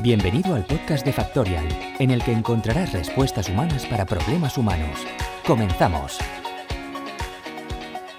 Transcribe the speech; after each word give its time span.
Bienvenido 0.00 0.54
al 0.54 0.64
podcast 0.64 1.04
de 1.04 1.12
Factorial, 1.12 1.66
en 1.98 2.12
el 2.12 2.22
que 2.22 2.30
encontrarás 2.30 2.92
respuestas 2.92 3.48
humanas 3.48 3.84
para 3.84 4.06
problemas 4.06 4.56
humanos. 4.56 5.04
Comenzamos. 5.44 6.20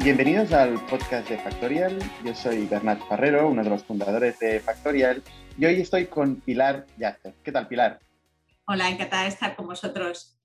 Bienvenidos 0.03 0.51
al 0.51 0.73
podcast 0.87 1.29
de 1.29 1.37
Factorial. 1.37 1.97
Yo 2.25 2.35
soy 2.35 2.65
Bernat 2.65 2.99
Ferrero, 3.07 3.47
uno 3.47 3.63
de 3.63 3.69
los 3.69 3.85
fundadores 3.85 4.37
de 4.39 4.59
Factorial, 4.59 5.23
y 5.57 5.67
hoy 5.67 5.79
estoy 5.79 6.07
con 6.07 6.41
Pilar 6.41 6.85
Yacer. 6.97 7.33
¿Qué 7.41 7.53
tal, 7.53 7.69
Pilar? 7.69 7.99
Hola, 8.67 8.89
encantada 8.89 9.23
de 9.23 9.29
estar 9.29 9.55
con 9.55 9.67
vosotros. 9.67 10.37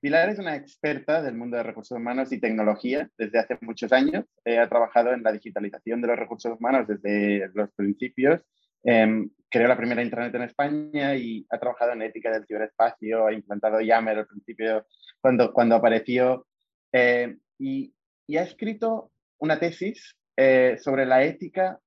Pilar 0.00 0.28
es 0.28 0.38
una 0.38 0.54
experta 0.54 1.22
del 1.22 1.34
mundo 1.34 1.56
de 1.56 1.64
recursos 1.64 1.98
humanos 1.98 2.30
y 2.30 2.38
tecnología 2.38 3.10
desde 3.18 3.40
hace 3.40 3.58
muchos 3.62 3.92
años. 3.92 4.26
ha 4.46 4.68
trabajado 4.68 5.12
en 5.12 5.24
la 5.24 5.32
digitalización 5.32 6.00
de 6.00 6.06
los 6.06 6.16
recursos 6.16 6.56
humanos 6.56 6.86
desde 6.86 7.50
los 7.52 7.68
principios 7.72 8.42
Em, 8.84 9.30
creó 9.52 9.68
la 9.68 9.76
primera 9.76 10.02
Internet 10.02 10.34
en 10.34 10.42
España 10.42 11.14
y 11.14 11.46
ha 11.50 11.58
trabajado 11.58 11.92
en 11.92 12.02
ética 12.02 12.30
del 12.30 12.46
ciberespacio, 12.46 13.26
ha 13.26 13.32
implantado 13.34 13.82
Yammer 13.82 14.18
al 14.18 14.26
principio 14.26 14.86
cuando, 15.20 15.52
cuando 15.52 15.76
apareció 15.76 16.46
eh, 16.90 17.36
y, 17.58 17.94
ha 18.34 18.42
escrito 18.42 19.10
una 19.38 19.60
tesis 19.60 20.16
eh, 20.38 20.78
sobre 20.80 21.04
la 21.04 21.22
ética 21.22 21.78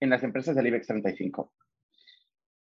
en 0.00 0.10
las 0.10 0.24
empresas 0.24 0.56
del 0.56 0.66
IBEX 0.66 0.88
35. 0.88 1.52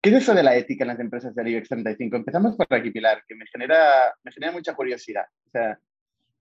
¿Qué 0.01 0.09
es 0.11 0.15
eso 0.15 0.33
de 0.33 0.43
la 0.43 0.55
ética 0.55 0.85
en 0.85 0.87
las 0.87 0.99
empresas 1.01 1.35
del 1.35 1.49
IBEX 1.49 1.67
35? 1.67 2.15
Empezamos 2.15 2.55
por 2.55 2.73
aquí, 2.73 2.89
Pilar, 2.91 3.23
que 3.27 3.35
me 3.35 3.45
genera, 3.47 4.15
me 4.23 4.31
genera 4.31 4.53
mucha 4.53 4.73
curiosidad. 4.75 5.25
O 5.47 5.49
sea, 5.49 5.77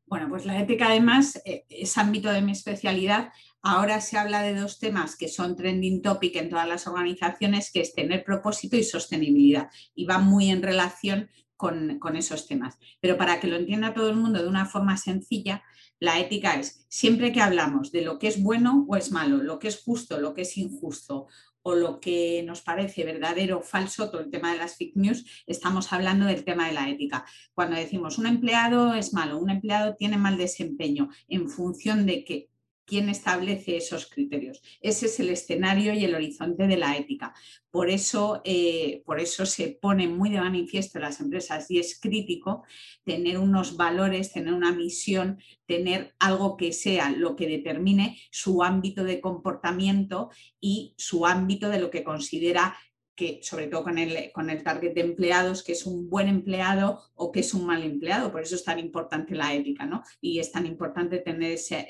bueno, 0.06 0.28
pues 0.28 0.46
la 0.46 0.60
ética 0.60 0.88
además 0.88 1.40
eh, 1.44 1.64
es 1.68 1.98
ámbito 1.98 2.30
de 2.30 2.40
mi 2.40 2.52
especialidad. 2.52 3.32
Ahora 3.62 4.00
se 4.00 4.16
habla 4.16 4.42
de 4.42 4.54
dos 4.54 4.78
temas 4.78 5.16
que 5.16 5.28
son 5.28 5.56
trending 5.56 6.00
topic 6.00 6.36
en 6.36 6.48
todas 6.48 6.68
las 6.68 6.86
organizaciones, 6.86 7.72
que 7.72 7.80
es 7.80 7.92
tener 7.92 8.24
propósito 8.24 8.76
y 8.76 8.84
sostenibilidad. 8.84 9.68
Y 9.94 10.04
va 10.04 10.18
muy 10.18 10.50
en 10.50 10.62
relación 10.62 11.28
con, 11.56 11.98
con, 11.98 12.16
esos 12.16 12.46
temas. 12.46 12.78
Pero 13.00 13.16
para 13.16 13.40
que 13.40 13.48
lo 13.48 13.56
entienda 13.56 13.94
todo 13.94 14.10
el 14.10 14.16
mundo 14.16 14.40
de 14.40 14.48
una 14.48 14.66
forma 14.66 14.96
sencilla, 14.96 15.64
la 15.98 16.20
ética 16.20 16.54
es 16.54 16.86
siempre 16.88 17.32
que 17.32 17.40
hablamos 17.40 17.90
de 17.90 18.02
lo 18.02 18.18
que 18.18 18.28
es 18.28 18.40
bueno 18.40 18.84
o 18.88 18.96
es 18.96 19.10
malo, 19.10 19.38
lo 19.38 19.58
que 19.58 19.68
es 19.68 19.82
justo, 19.82 20.20
lo 20.20 20.34
que 20.34 20.42
es 20.42 20.56
injusto, 20.56 21.26
o 21.68 21.74
lo 21.74 21.98
que 21.98 22.44
nos 22.46 22.60
parece 22.62 23.02
verdadero 23.02 23.58
o 23.58 23.62
falso, 23.62 24.08
todo 24.08 24.20
el 24.20 24.30
tema 24.30 24.52
de 24.52 24.58
las 24.58 24.76
fake 24.76 24.94
news, 24.94 25.42
estamos 25.48 25.92
hablando 25.92 26.24
del 26.24 26.44
tema 26.44 26.68
de 26.68 26.74
la 26.74 26.88
ética. 26.88 27.26
Cuando 27.54 27.74
decimos 27.74 28.18
un 28.18 28.26
empleado 28.26 28.94
es 28.94 29.12
malo, 29.12 29.38
un 29.38 29.50
empleado 29.50 29.96
tiene 29.96 30.16
mal 30.16 30.38
desempeño, 30.38 31.10
en 31.26 31.50
función 31.50 32.06
de 32.06 32.24
que 32.24 32.50
quién 32.86 33.08
establece 33.08 33.76
esos 33.76 34.06
criterios. 34.06 34.62
Ese 34.80 35.06
es 35.06 35.20
el 35.20 35.30
escenario 35.30 35.92
y 35.92 36.04
el 36.04 36.14
horizonte 36.14 36.66
de 36.66 36.76
la 36.76 36.96
ética. 36.96 37.34
Por 37.70 37.90
eso, 37.90 38.40
eh, 38.44 39.02
por 39.04 39.20
eso 39.20 39.44
se 39.44 39.78
pone 39.80 40.08
muy 40.08 40.30
de 40.30 40.40
manifiesto 40.40 40.98
en 40.98 41.02
las 41.02 41.20
empresas 41.20 41.70
y 41.70 41.78
es 41.78 42.00
crítico 42.00 42.64
tener 43.04 43.38
unos 43.38 43.76
valores, 43.76 44.32
tener 44.32 44.54
una 44.54 44.72
misión, 44.72 45.38
tener 45.66 46.14
algo 46.18 46.56
que 46.56 46.72
sea 46.72 47.10
lo 47.10 47.36
que 47.36 47.48
determine 47.48 48.18
su 48.30 48.62
ámbito 48.62 49.04
de 49.04 49.20
comportamiento 49.20 50.30
y 50.60 50.94
su 50.96 51.26
ámbito 51.26 51.68
de 51.68 51.80
lo 51.80 51.90
que 51.90 52.04
considera 52.04 52.76
que 53.16 53.40
sobre 53.42 53.66
todo 53.66 53.82
con 53.82 53.98
el, 53.98 54.30
con 54.32 54.50
el 54.50 54.62
target 54.62 54.92
de 54.94 55.00
empleados, 55.00 55.64
que 55.64 55.72
es 55.72 55.86
un 55.86 56.08
buen 56.08 56.28
empleado 56.28 57.00
o 57.14 57.32
que 57.32 57.40
es 57.40 57.54
un 57.54 57.66
mal 57.66 57.82
empleado. 57.82 58.30
Por 58.30 58.42
eso 58.42 58.54
es 58.54 58.62
tan 58.62 58.78
importante 58.78 59.34
la 59.34 59.54
ética, 59.54 59.86
¿no? 59.86 60.02
Y 60.20 60.38
es 60.38 60.52
tan 60.52 60.66
importante 60.66 61.18
tener 61.18 61.52
esa 61.52 61.86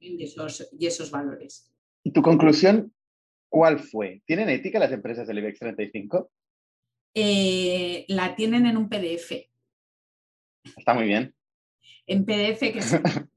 y 0.00 0.24
esos, 0.24 0.68
y 0.76 0.86
esos 0.86 1.10
valores. 1.10 1.70
¿Y 2.02 2.10
tu 2.10 2.22
conclusión 2.22 2.92
cuál 3.48 3.78
fue? 3.78 4.22
¿Tienen 4.26 4.48
ética 4.48 4.78
las 4.78 4.92
empresas 4.92 5.28
del 5.28 5.38
IBEX 5.38 5.58
35? 5.60 6.30
Eh, 7.14 8.04
la 8.08 8.34
tienen 8.34 8.66
en 8.66 8.76
un 8.76 8.88
PDF. 8.88 9.32
Está 10.76 10.94
muy 10.94 11.04
bien. 11.04 11.34
En 12.06 12.24
PDF 12.24 12.60
que 12.60 12.80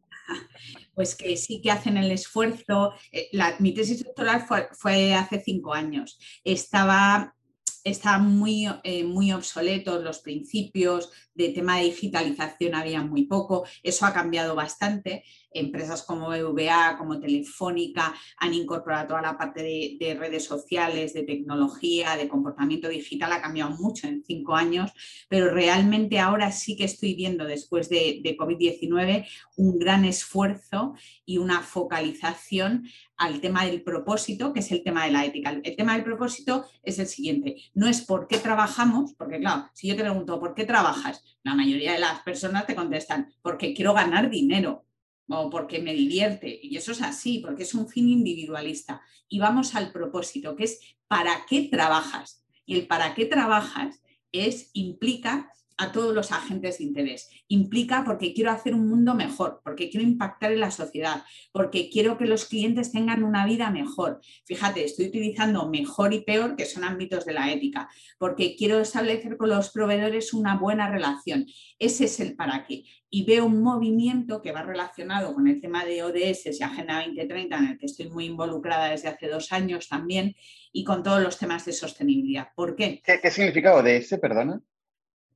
pues 0.96 1.16
que 1.16 1.38
sí 1.38 1.62
que 1.62 1.72
hacen 1.72 1.98
el 1.98 2.12
esfuerzo. 2.12 2.94
Eh, 3.12 3.30
la, 3.34 3.56
mi 3.60 3.74
tesis 3.74 4.04
doctoral 4.04 4.46
fue, 4.72 5.14
hace 5.14 5.42
cinco 5.44 5.74
años. 5.74 6.18
Estaba, 6.44 7.36
estaba 7.84 8.20
muy, 8.20 8.68
eh, 8.84 9.04
muy 9.04 9.32
obsoletos 9.34 10.04
los 10.04 10.20
principios 10.20 11.12
de 11.36 11.50
tema 11.50 11.78
de 11.78 11.86
digitalización, 11.86 12.76
había 12.76 13.02
muy 13.02 13.26
poco. 13.26 13.66
Eso 13.84 14.06
ha 14.06 14.14
cambiado 14.14 14.56
bastante 14.56 15.24
empresas 15.56 16.04
como 16.04 16.34
EVA, 16.34 16.98
como 16.98 17.20
Telefónica, 17.20 18.14
han 18.38 18.54
incorporado 18.54 19.08
toda 19.08 19.22
la 19.22 19.38
parte 19.38 19.64
de, 19.64 20.18
redes 20.20 20.44
sociales, 20.44 21.14
de 21.14 21.24
tecnología, 21.24 22.16
de 22.18 22.28
comportamiento 22.28 22.90
digital, 22.90 23.32
ha 23.32 23.42
cambiado 23.42 23.72
mucho 23.72 24.08
en 24.08 24.24
cinco 24.24 24.56
años, 24.56 24.92
pero 25.30 25.50
realmente 25.50 26.20
ahora 26.20 26.52
sí 26.52 26.76
que 26.76 26.84
estoy 26.84 27.16
viendo, 27.16 27.46
después 27.46 27.90
de, 27.90 28.20
de 28.22 28.38
COVID-19, 28.38 29.26
un 29.56 29.80
gran 29.80 30.06
esfuerzo 30.06 30.94
y 31.26 31.38
una 31.38 31.62
focalización 31.62 32.88
al 33.18 33.40
tema 33.40 33.66
del 33.66 33.82
propósito, 33.82 34.52
que 34.52 34.60
es 34.60 34.72
el 34.72 34.84
tema 34.84 35.06
de 35.06 35.12
la 35.12 35.26
ética. 35.26 35.52
El 35.64 35.76
tema 35.76 35.94
del 35.94 36.04
propósito 36.04 36.66
es 36.84 37.00
el 37.00 37.08
siguiente, 37.08 37.56
no 37.74 37.88
es 37.88 38.02
por 38.02 38.28
qué 38.28 38.38
trabajamos, 38.38 39.14
porque 39.14 39.40
claro, 39.40 39.70
si 39.74 39.88
yo 39.88 39.96
te 39.96 40.02
pregunto, 40.02 40.40
¿por 40.40 40.54
qué 40.54 40.66
trabajas? 40.66 41.24
La 41.44 41.56
mayoría 41.56 41.94
de 41.94 42.00
las 42.00 42.22
personas 42.22 42.66
te 42.66 42.76
contestan, 42.76 43.34
porque 43.42 43.74
quiero 43.74 43.94
ganar 43.94 44.30
dinero 44.30 44.86
o 45.28 45.50
porque 45.50 45.82
me 45.82 45.94
divierte. 45.94 46.60
Y 46.62 46.78
eso 46.78 46.92
es 46.92 47.02
así, 47.02 47.40
porque 47.40 47.64
es 47.64 47.74
un 47.74 47.88
fin 47.88 48.10
individualista. 48.10 49.02
Y 49.28 49.40
vamos 49.40 49.76
al 49.76 49.92
propósito, 49.92 50.56
que 50.56 50.66
es 50.66 50.80
¿para 51.08 51.46
qué 51.48 51.68
trabajas? 51.72 52.44
Y 52.66 52.76
el 52.76 52.88
para 52.88 53.14
qué 53.14 53.26
trabajas 53.26 54.02
es, 54.32 54.70
implica 54.74 55.52
a 55.78 55.92
todos 55.92 56.14
los 56.14 56.32
agentes 56.32 56.78
de 56.78 56.86
interés. 56.86 57.30
Implica 57.48 58.04
porque 58.06 58.34
quiero 58.34 58.52
hacer 58.52 58.74
un 58.74 58.88
mundo 58.88 59.14
mejor, 59.14 59.62
porque 59.64 59.90
quiero 59.90 60.06
impactar 60.06 60.52
en 60.52 60.62
la 60.62 60.72
sociedad, 60.72 61.24
porque 61.52 61.90
quiero 61.90 62.18
que 62.18 62.26
los 62.26 62.46
clientes 62.46 62.92
tengan 62.92 63.24
una 63.24 63.46
vida 63.46 63.70
mejor. 63.72 64.20
Fíjate, 64.46 64.86
estoy 64.86 65.08
utilizando 65.08 65.68
mejor 65.70 66.14
y 66.14 66.22
peor, 66.22 66.56
que 66.56 66.66
son 66.66 66.84
ámbitos 66.84 67.26
de 67.26 67.34
la 67.34 67.52
ética, 67.52 67.90
porque 68.18 68.56
quiero 68.56 68.80
establecer 68.80 69.38
con 69.38 69.50
los 69.50 69.72
proveedores 69.72 70.34
una 70.34 70.58
buena 70.58 70.90
relación. 70.90 71.46
Ese 71.80 72.06
es 72.06 72.20
el 72.20 72.36
para 72.36 72.66
qué. 72.66 72.84
Y 73.10 73.26
veo 73.26 73.46
un 73.46 73.62
movimiento 73.62 74.42
que 74.42 74.52
va 74.52 74.64
relacionado 74.64 75.34
con 75.34 75.48
el 75.48 75.62
tema 75.62 75.86
de 75.86 76.04
ODS 76.04 76.60
y 76.60 76.64
Agenda 76.64 77.02
2030, 77.06 77.58
en 77.58 77.66
el 77.66 77.78
que 77.78 77.86
estoy 77.86 78.10
muy 78.10 78.26
involucrada 78.26 78.90
desde 78.90 79.10
hace 79.10 79.28
dos 79.28 79.52
años 79.52 79.88
también, 79.88 80.36
y 80.72 80.84
con 80.84 81.04
todos 81.04 81.22
los 81.22 81.38
temas 81.38 81.66
de 81.66 81.72
sostenibilidad. 81.72 82.50
¿Por 82.56 82.76
qué? 82.76 83.02
¿Qué, 83.04 83.32
significa 83.32 83.76
ODS, 83.76 84.18
perdona? 84.20 84.62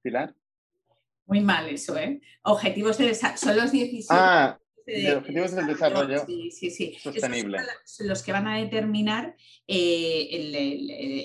Pilar? 0.01 0.33
Muy 1.25 1.41
mal 1.41 1.67
eso, 1.69 1.97
¿eh? 1.97 2.21
Objetivos 2.43 2.97
de 2.97 3.07
desarrollo. 3.07 3.37
Son 3.37 3.55
los 3.55 3.71
17. 3.71 4.07
Ah, 4.09 4.59
de, 4.89 5.15
objetivos 5.15 5.51
del 5.51 5.67
desarrollo 5.67 6.25
sí, 6.25 6.51
sí, 6.51 6.71
sí. 6.71 6.97
sostenible. 7.01 7.59
Son 7.85 8.07
los 8.07 8.23
que 8.23 8.31
van 8.31 8.47
a 8.47 8.57
determinar 8.57 9.35
eh, 9.67 10.27
el, 10.31 10.55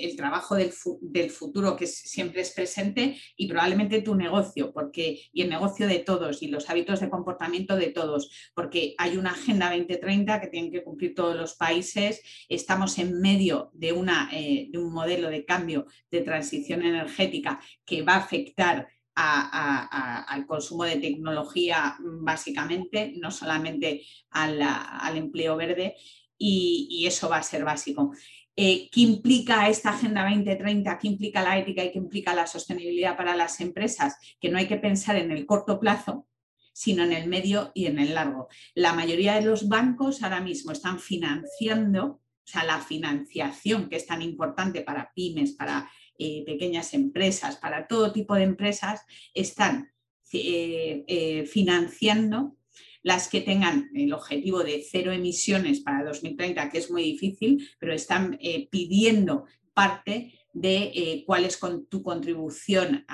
el, 0.05 0.17
trabajo 0.17 0.55
del, 0.55 0.73
del, 1.01 1.31
futuro 1.31 1.77
que 1.77 1.87
siempre 1.87 2.43
es 2.43 2.51
presente 2.51 3.17
y 3.37 3.49
probablemente 3.49 4.03
tu 4.03 4.15
negocio, 4.15 4.73
porque, 4.73 5.23
y 5.33 5.43
el 5.43 5.49
negocio 5.49 5.87
de 5.87 6.01
todos 6.01 6.43
y 6.43 6.49
los 6.49 6.69
hábitos 6.69 7.01
de 7.01 7.11
comportamiento 7.11 7.77
de 7.77 7.89
todos, 7.89 8.31
porque 8.55 8.95
hay 8.99 9.17
una 9.17 9.31
Agenda 9.31 9.71
2030 9.71 10.41
que 10.41 10.49
tienen 10.49 10.71
que 10.71 10.85
cumplir 10.85 11.15
todos 11.15 11.37
los 11.37 11.55
países, 11.55 12.23
estamos 12.49 12.99
en 12.99 13.21
medio 13.21 13.71
de, 13.73 13.93
una, 13.93 14.29
eh, 14.33 14.69
de 14.71 14.79
un 14.79 14.93
modelo 14.93 15.31
de 15.31 15.45
cambio 15.45 15.87
de 16.11 16.21
transición 16.21 16.83
energética 16.83 17.61
que 17.85 18.03
va 18.03 18.15
a 18.15 18.19
afectar 18.19 18.89
al 19.15 20.47
consumo 20.47 20.85
de 20.85 20.97
tecnología 20.97 21.97
básicamente, 22.01 23.15
no 23.17 23.31
solamente 23.31 24.03
al, 24.31 25.17
empleo 25.17 25.57
verde, 25.57 25.95
y, 26.37 27.05
eso 27.07 27.29
va 27.29 27.39
a 27.39 27.43
ser 27.43 27.65
básico. 27.65 28.13
Eh, 28.57 28.89
¿Qué 28.91 29.01
implica 29.01 29.69
esta 29.69 29.91
Agenda 29.91 30.23
2030? 30.25 30.99
¿Qué 30.99 31.09
implica 31.09 31.43
la 31.43 31.59
ética 31.59 31.85
y 31.85 31.91
qué 31.91 31.99
implica 31.99 32.35
la 32.35 32.47
sostenibilidad 32.47 33.17
para 33.17 33.35
las 33.35 33.61
empresas? 33.61 34.17
Que 34.41 34.49
no 34.49 34.59
hay 34.59 34.67
que 34.67 34.77
pensar 34.77 35.17
en 35.17 35.33
el 35.33 35.45
corto 35.47 35.81
plazo, 35.81 36.29
sino 36.73 37.05
en 37.05 37.13
el 37.13 37.29
medio 37.29 37.71
y 37.73 37.87
en 37.87 37.99
el 37.99 38.15
largo. 38.15 38.49
La 38.75 38.93
mayoría 38.93 39.35
de 39.35 39.43
los 39.43 39.69
bancos 39.69 40.23
ahora 40.23 40.41
mismo 40.41 40.73
están 40.73 40.99
financiando, 40.99 42.05
o 42.07 42.47
sea, 42.47 42.65
la 42.65 42.81
financiación 42.81 43.89
que 43.89 43.97
es 43.97 44.07
tan 44.07 44.23
importante 44.23 44.83
para 44.83 45.13
pymes, 45.15 45.53
para 45.53 45.89
eh, 46.19 46.45
pequeñas 46.47 46.95
empresas, 46.95 47.57
para 47.57 47.87
todo 47.87 48.13
tipo 48.13 48.35
de 48.35 48.45
empresas, 48.45 49.03
están 49.35 49.93
eh, 50.33 51.05
eh, 51.07 51.47
financiando 51.47 52.57
las 53.03 53.29
que 53.29 53.41
tengan 53.41 53.91
el 53.95 54.13
objetivo 54.13 54.63
de 54.63 54.85
cero 54.89 55.13
emisiones 55.13 55.81
para 55.81 56.05
2030, 56.05 56.71
que 56.71 56.79
es 56.79 56.91
muy 56.91 57.03
difícil, 57.03 57.69
pero 57.79 57.93
están 57.93 58.39
pidiendo 58.71 59.45
parte 59.75 60.33
de 60.55 61.23
cuál 61.27 61.45
es 61.45 61.59
tu 61.91 62.03
contribución 62.03 63.05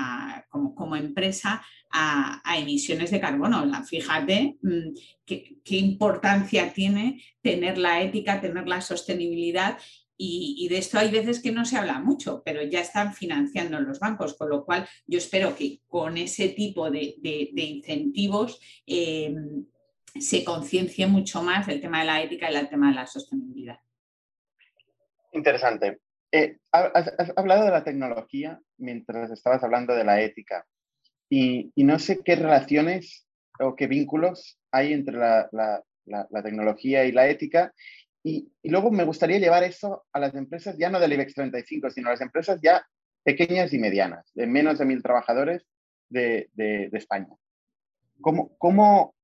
como, 0.48 0.94
empresa 0.94 1.62
a, 1.90 2.58
emisiones 2.58 3.10
de 3.10 3.20
carbono. 3.20 3.64
fíjate 3.84 4.58
mm, 4.62 4.90
qué, 5.24 5.76
importancia 5.78 6.72
tiene 6.72 7.22
tener 7.42 7.78
la 7.78 8.02
ética, 8.02 8.40
tener 8.40 8.68
la 8.68 8.80
sostenibilidad 8.80 9.78
Y, 10.22 10.68
de 10.68 10.76
esto 10.76 10.98
hay 10.98 11.10
veces 11.10 11.40
que 11.40 11.50
no 11.50 11.64
se 11.64 11.78
habla 11.78 11.98
mucho, 11.98 12.42
pero 12.44 12.62
ya 12.62 12.80
están 12.80 13.14
financiando 13.14 13.80
los 13.80 13.98
bancos, 14.00 14.36
con 14.36 14.50
lo 14.50 14.66
cual 14.66 14.86
yo 15.06 15.16
espero 15.16 15.56
que 15.56 15.80
con 15.88 16.18
ese 16.18 16.50
tipo 16.50 16.90
de, 16.90 17.16
incentivos 17.54 18.60
eh, 18.86 19.34
se 20.18 20.44
conciencie 20.44 21.06
mucho 21.06 21.42
más 21.42 21.68
el 21.68 21.80
tema 21.80 22.00
de 22.00 22.04
la 22.04 22.22
ética 22.22 22.52
y 22.52 22.54
el 22.54 22.68
tema 22.68 22.90
de 22.90 22.96
la 22.96 23.06
sostenibilidad. 23.06 23.78
Interesante. 25.32 26.00
Eh, 26.32 26.58
has, 26.70 27.32
hablado 27.36 27.64
de 27.64 27.70
la 27.70 27.82
tecnología 27.82 28.60
mientras 28.76 29.30
estabas 29.30 29.64
hablando 29.64 29.94
de 29.94 30.04
la 30.04 30.20
ética 30.20 30.66
y, 31.30 31.72
no 31.76 31.98
sé 31.98 32.20
qué 32.22 32.36
relaciones 32.36 33.26
o 33.58 33.74
qué 33.74 33.86
vínculos 33.86 34.58
hay 34.70 34.92
entre 34.92 35.16
la, 35.16 35.48
tecnología 36.42 37.04
y 37.04 37.12
la 37.12 37.28
ética. 37.28 37.72
Y, 38.22 38.52
luego 38.64 38.90
me 38.90 39.04
gustaría 39.04 39.38
llevar 39.38 39.64
eso 39.64 40.04
a 40.12 40.20
las 40.20 40.34
empresas 40.34 40.76
ya 40.78 40.90
no 40.90 41.00
del 41.00 41.12
IBEX 41.14 41.34
35, 41.34 41.90
sino 41.90 42.08
a 42.08 42.12
las 42.12 42.20
empresas 42.20 42.60
ya 42.62 42.84
pequeñas 43.22 43.72
y 43.72 43.78
medianas, 43.78 44.30
de 44.34 44.46
menos 44.46 44.78
de 44.78 44.84
mil 44.84 45.02
trabajadores 45.02 45.66
de, 46.08 46.48
España. 46.92 47.28
¿Cómo, 48.20 48.56
cómo, 48.58 49.14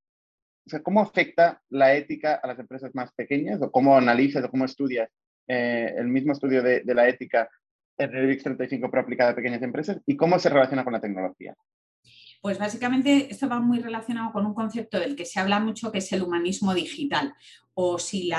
¿Cómo 0.83 1.01
afecta 1.01 1.61
la 1.71 1.95
ética 1.95 2.35
a 2.35 2.47
las 2.47 2.59
empresas 2.59 2.95
más 2.95 3.13
pequeñas? 3.13 3.61
¿O 3.61 3.71
cómo 3.71 3.97
analizas 3.97 4.45
o 4.45 4.51
cómo 4.51 4.65
estudias 4.65 5.11
eh, 5.49 5.95
el 5.97 6.09
mismo 6.09 6.33
estudio 6.33 6.63
de, 6.63 6.83
la 6.87 7.09
ética 7.09 7.49
en 7.99 8.15
el 8.15 8.25
IBEX 8.25 8.45
35 8.45 8.91
pero 8.91 9.03
aplicada 9.03 9.31
a 9.31 9.37
pequeñas 9.37 9.63
empresas? 9.63 10.01
¿Y 10.07 10.17
cómo 10.17 10.39
se 10.39 10.49
relaciona 10.49 10.85
con 10.85 10.95
la 10.95 11.01
tecnología? 11.01 11.55
Pues 12.47 12.61
básicamente 12.61 13.27
esto 13.29 13.49
va 13.49 13.59
muy 13.59 13.81
relacionado 13.81 14.33
con 14.33 14.47
un 14.47 14.55
concepto 14.55 15.01
del 15.01 15.17
que 15.17 15.25
se 15.25 15.41
habla 15.41 15.59
mucho, 15.59 15.91
que 15.91 15.99
es 15.99 16.13
el 16.13 16.23
humanismo 16.23 16.75
digital, 16.75 17.35
o 17.75 17.99
si 17.99 18.31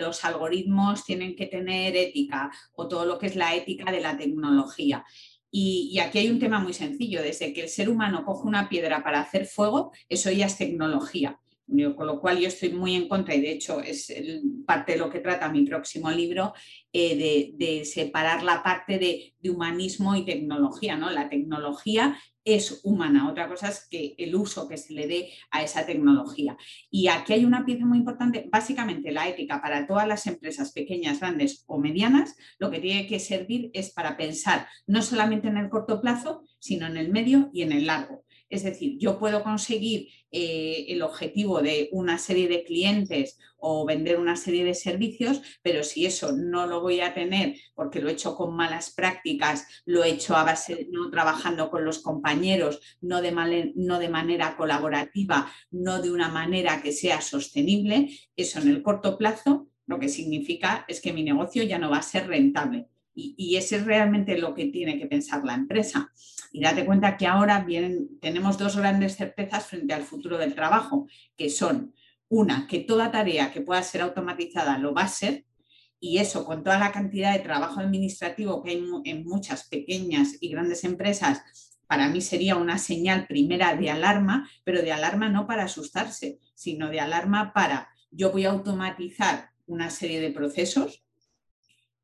los 0.00 0.24
algoritmos 0.24 1.04
tienen 1.04 1.36
que 1.36 1.44
tener 1.44 1.94
ética, 1.94 2.50
o 2.72 2.88
todo 2.88 3.04
lo 3.04 3.18
que 3.18 3.26
es 3.26 3.36
la 3.36 3.54
ética 3.54 3.92
de 3.92 4.00
la 4.00 4.16
tecnología. 4.16 5.04
Y, 5.50 5.90
y, 5.92 5.98
aquí 5.98 6.20
hay 6.20 6.30
un 6.30 6.38
tema 6.38 6.58
muy 6.58 6.72
sencillo, 6.72 7.20
desde 7.20 7.52
que 7.52 7.64
el 7.64 7.68
ser 7.68 7.90
humano 7.90 8.24
coge 8.24 8.48
una 8.48 8.66
piedra 8.66 9.04
para 9.04 9.20
hacer 9.20 9.44
fuego, 9.44 9.92
eso 10.08 10.30
ya 10.30 10.46
es 10.46 10.56
tecnología 10.56 11.38
con 11.96 12.06
lo 12.06 12.20
cual 12.20 12.38
yo 12.38 12.48
estoy 12.48 12.70
muy 12.70 12.94
en 12.94 13.08
contra 13.08 13.34
y 13.34 13.40
de 13.40 13.52
hecho 13.52 13.80
es 13.80 14.12
parte 14.66 14.92
de 14.92 14.98
lo 14.98 15.10
que 15.10 15.20
trata 15.20 15.48
mi 15.48 15.64
próximo 15.64 16.10
libro, 16.10 16.52
eh, 16.92 17.54
de, 17.56 17.84
separar 17.84 18.42
la 18.42 18.62
parte 18.62 18.98
de, 18.98 19.34
humanismo 19.50 20.16
y 20.16 20.24
tecnología. 20.24 20.96
¿no? 20.96 21.10
La 21.10 21.28
tecnología 21.28 22.18
es 22.44 22.80
humana, 22.84 23.28
otra 23.28 23.48
cosa 23.48 23.68
es 23.68 23.86
que 23.88 24.14
el 24.18 24.34
uso 24.34 24.68
que 24.68 24.76
se 24.76 24.94
le 24.94 25.06
dé 25.06 25.30
a 25.50 25.62
esa 25.62 25.86
tecnología. 25.86 26.56
Y 26.90 27.08
aquí 27.08 27.34
hay 27.34 27.44
una 27.44 27.64
pieza 27.64 27.84
muy 27.84 27.98
importante, 27.98 28.48
básicamente 28.50 29.12
la 29.12 29.28
ética 29.28 29.60
para 29.62 29.86
todas 29.86 30.08
las 30.08 30.26
empresas 30.26 30.72
pequeñas, 30.72 31.20
grandes 31.20 31.64
o 31.66 31.78
medianas, 31.78 32.36
lo 32.58 32.70
que 32.70 32.80
tiene 32.80 33.06
que 33.06 33.20
servir 33.20 33.70
es 33.72 33.90
para 33.90 34.16
pensar 34.16 34.66
no 34.86 35.02
solamente 35.02 35.48
en 35.48 35.58
el 35.58 35.68
corto 35.68 36.00
plazo, 36.00 36.42
sino 36.58 36.86
en 36.86 36.96
el 36.96 37.10
medio 37.10 37.50
y 37.52 37.62
en 37.62 37.72
el 37.72 37.86
largo. 37.86 38.24
Es 38.50 38.64
decir, 38.64 38.98
yo 38.98 39.18
puedo 39.18 39.42
conseguir 39.42 40.08
eh, 40.32 40.86
el 40.88 41.02
objetivo 41.02 41.62
de 41.62 41.88
una 41.92 42.18
serie 42.18 42.48
de 42.48 42.64
clientes 42.64 43.38
o 43.58 43.86
vender 43.86 44.18
una 44.18 44.36
serie 44.36 44.64
de 44.64 44.74
servicios, 44.74 45.40
pero 45.62 45.84
si 45.84 46.04
eso 46.04 46.32
no 46.32 46.66
lo 46.66 46.80
voy 46.80 47.00
a 47.00 47.14
tener 47.14 47.56
porque 47.74 48.00
lo 48.00 48.08
he 48.08 48.12
hecho 48.12 48.34
con 48.34 48.56
malas 48.56 48.90
prácticas, 48.90 49.66
lo 49.84 50.02
he 50.02 50.10
hecho 50.10 50.36
a 50.36 50.44
base 50.44 50.88
no 50.90 51.10
trabajando 51.10 51.70
con 51.70 51.84
los 51.84 52.00
compañeros, 52.00 52.80
no 53.00 53.22
de, 53.22 53.72
no 53.76 53.98
de 53.98 54.08
manera 54.08 54.56
colaborativa, 54.56 55.50
no 55.70 56.02
de 56.02 56.10
una 56.10 56.28
manera 56.28 56.82
que 56.82 56.92
sea 56.92 57.20
sostenible, 57.20 58.10
eso 58.36 58.58
en 58.58 58.68
el 58.68 58.82
corto 58.82 59.16
plazo 59.16 59.68
lo 59.86 59.98
que 59.98 60.08
significa 60.08 60.84
es 60.88 61.00
que 61.00 61.12
mi 61.12 61.24
negocio 61.24 61.62
ya 61.64 61.78
no 61.78 61.90
va 61.90 61.98
a 61.98 62.02
ser 62.02 62.28
rentable. 62.28 62.86
Y, 63.20 63.34
y 63.36 63.56
ese 63.56 63.76
es 63.76 63.84
realmente 63.84 64.38
lo 64.38 64.54
que 64.54 64.66
tiene 64.66 64.98
que 64.98 65.06
pensar 65.06 65.44
la 65.44 65.54
empresa. 65.54 66.12
Y 66.52 66.60
date 66.60 66.86
cuenta 66.86 67.16
que 67.16 67.26
ahora 67.26 67.60
vienen, 67.60 68.18
tenemos 68.20 68.56
dos 68.56 68.76
grandes 68.76 69.16
certezas 69.16 69.66
frente 69.66 69.94
al 69.94 70.02
futuro 70.02 70.38
del 70.38 70.54
trabajo, 70.54 71.06
que 71.36 71.50
son 71.50 71.94
una, 72.28 72.66
que 72.66 72.80
toda 72.80 73.10
tarea 73.10 73.52
que 73.52 73.60
pueda 73.60 73.82
ser 73.82 74.02
automatizada 74.02 74.78
lo 74.78 74.94
va 74.94 75.02
a 75.02 75.08
ser, 75.08 75.44
y 76.00 76.18
eso 76.18 76.44
con 76.44 76.64
toda 76.64 76.78
la 76.78 76.92
cantidad 76.92 77.32
de 77.32 77.40
trabajo 77.40 77.80
administrativo 77.80 78.62
que 78.62 78.70
hay 78.70 78.84
en 79.04 79.24
muchas 79.24 79.64
pequeñas 79.64 80.36
y 80.40 80.48
grandes 80.48 80.84
empresas, 80.84 81.42
para 81.86 82.08
mí 82.08 82.20
sería 82.20 82.56
una 82.56 82.78
señal 82.78 83.26
primera 83.26 83.74
de 83.74 83.90
alarma, 83.90 84.48
pero 84.64 84.80
de 84.80 84.92
alarma 84.92 85.28
no 85.28 85.46
para 85.46 85.64
asustarse, 85.64 86.38
sino 86.54 86.88
de 86.88 87.00
alarma 87.00 87.52
para 87.52 87.90
yo 88.10 88.32
voy 88.32 88.44
a 88.44 88.50
automatizar 88.50 89.50
una 89.66 89.90
serie 89.90 90.20
de 90.20 90.30
procesos, 90.30 91.04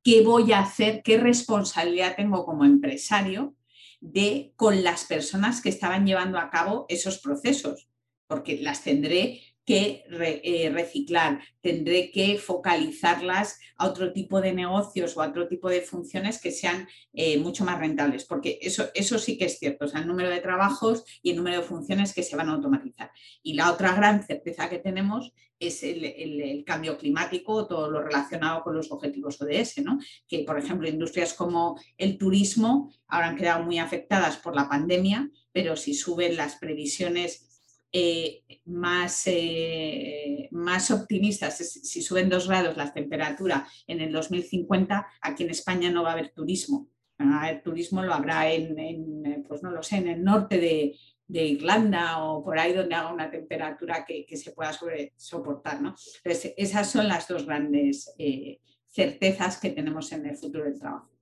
qué 0.07 0.23
voy 0.23 0.53
a 0.53 0.61
hacer, 0.61 1.03
qué 1.03 1.19
responsabilidad 1.19 2.15
tengo 2.15 2.45
como 2.45 2.65
empresario 2.65 3.57
de 4.01 4.53
con 4.55 4.85
las 4.85 5.03
personas 5.03 5.61
que 5.61 5.69
estaban 5.69 6.07
llevando 6.07 6.39
a 6.39 6.49
cabo 6.49 6.87
esos 6.89 7.19
procesos, 7.19 7.89
porque 8.29 8.57
las 8.63 8.85
tendré 8.85 9.43
que 9.67 10.05
eh, 10.09 10.71
reciclar, 10.73 11.41
tendré 11.61 12.13
que 12.13 12.39
focalizarlas 12.39 13.59
a 13.77 13.89
otro 13.89 14.13
tipo 14.13 14.41
de 14.41 14.53
negocios 14.53 15.17
o 15.17 15.23
a 15.23 15.29
otro 15.29 15.49
tipo 15.49 15.69
de 15.69 15.81
funciones 15.81 16.41
que 16.41 16.53
sean 16.53 16.89
eh, 17.13 17.37
mucho 17.39 17.65
más 17.65 17.81
rentables, 17.81 18.25
porque 18.25 18.61
eso, 18.63 18.87
eso 18.95 19.19
sí 19.19 19.37
que 19.37 19.47
es 19.47 19.59
cierto, 19.59 19.87
o 19.87 19.89
sea, 19.89 20.01
el 20.01 20.07
número 20.07 20.31
de 20.31 20.41
trabajos 20.41 21.05
y 21.21 21.31
el 21.31 21.37
número 21.37 21.61
de 21.61 21.67
funciones 21.67 22.15
que 22.15 22.23
se 22.23 22.37
van 22.37 22.49
a 22.49 22.53
automatizar. 22.53 23.11
Y 23.43 23.55
la 23.55 23.73
otra 23.73 23.93
gran 23.93 24.25
certeza 24.25 24.71
que 24.71 24.79
tenemos 24.79 25.35
es 25.59 25.83
el, 25.83 26.65
cambio 26.65 26.99
climático, 26.99 27.67
todo 27.67 27.91
lo 27.91 28.03
relacionado 28.03 28.63
con 28.63 28.75
los 28.75 28.93
objetivos 28.93 29.41
ODS, 29.41 29.79
¿no? 29.83 29.99
que 30.29 30.41
por 30.41 30.59
ejemplo 30.59 30.89
industrias 30.89 31.35
como 31.35 31.81
el 31.97 32.19
turismo 32.19 32.93
ahora 33.09 33.29
han 33.29 33.37
quedado 33.37 33.65
muy 33.65 33.79
afectadas 33.79 34.37
por 34.37 34.55
la 34.55 34.69
pandemia, 34.69 35.31
pero 35.53 35.77
si 35.77 35.95
suben 35.95 36.37
las 36.37 36.57
previsiones 36.57 37.56
eh, 37.93 38.45
más, 38.65 39.23
eh, 39.27 40.49
más 40.51 40.91
optimistas, 40.91 41.57
si 41.57 42.03
suben 42.03 42.29
dos 42.29 42.49
grados 42.49 42.77
la 42.77 42.93
temperatura 42.93 43.67
en 43.87 44.01
el 44.01 44.13
2050, 44.13 45.07
aquí 45.21 45.45
en 45.45 45.51
España 45.51 45.91
no 45.91 46.03
va 46.03 46.11
a 46.11 46.13
haber 46.13 46.31
turismo. 46.31 46.89
Va 47.21 47.39
a 47.39 47.45
haber 47.45 47.63
turismo, 47.63 48.03
lo 48.03 48.13
habrá 48.13 48.53
en, 48.53 49.45
pues 49.49 49.63
no 49.63 49.71
lo 49.71 49.83
sé, 49.83 49.97
en 49.97 50.09
el 50.09 50.23
norte 50.23 50.59
de, 50.59 50.95
Irlanda 51.29 52.23
o 52.23 52.45
por 52.45 52.59
ahí 52.59 52.73
donde 52.73 52.95
haga 52.95 53.13
una 53.13 53.31
temperatura 53.31 54.05
que, 54.05 54.37
se 54.37 54.53
pueda 54.53 54.73
soportar. 55.17 55.81
¿no? 55.81 55.95
Entonces, 56.23 56.55
esas 56.57 56.91
son 56.91 57.09
las 57.09 57.27
dos 57.27 57.47
grandes 57.47 58.15
eh, 58.19 58.61
certezas 58.89 59.59
que 59.59 59.71
tenemos 59.71 60.13
en 60.13 60.27
el 60.27 60.37
futuro 60.37 60.65
del 60.65 60.79
trabajo 60.79 61.16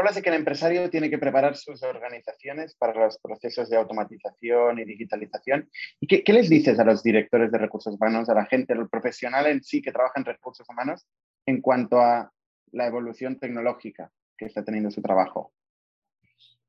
hablas 0.00 0.14
de 0.14 0.22
que 0.22 0.28
el 0.28 0.36
empresario 0.36 0.90
tiene 0.90 1.10
que 1.10 1.18
preparar 1.18 1.56
sus 1.56 1.82
organizaciones 1.82 2.74
para 2.74 2.94
los 3.06 3.18
procesos 3.18 3.70
de 3.70 3.76
automatización 3.76 4.78
y 4.78 4.84
digitalización. 4.84 5.68
¿Y 6.00 6.06
qué, 6.06 6.32
les 6.32 6.48
dices 6.48 6.78
a 6.78 6.84
los 6.84 7.02
directores 7.02 7.50
de 7.50 7.58
recursos 7.58 7.94
humanos, 7.94 8.28
a 8.28 8.34
la 8.34 8.46
gente, 8.46 8.72
al 8.72 8.88
profesional 8.88 9.46
en 9.46 9.62
sí 9.62 9.80
que 9.82 9.92
trabaja 9.92 10.14
en 10.16 10.24
recursos 10.24 10.68
humanos 10.68 11.06
en 11.46 11.60
cuanto 11.60 12.00
a 12.00 12.32
la 12.72 12.86
evolución 12.86 13.38
tecnológica 13.38 14.10
que 14.36 14.46
está 14.46 14.64
teniendo 14.64 14.90
su 14.90 15.00
trabajo? 15.00 15.52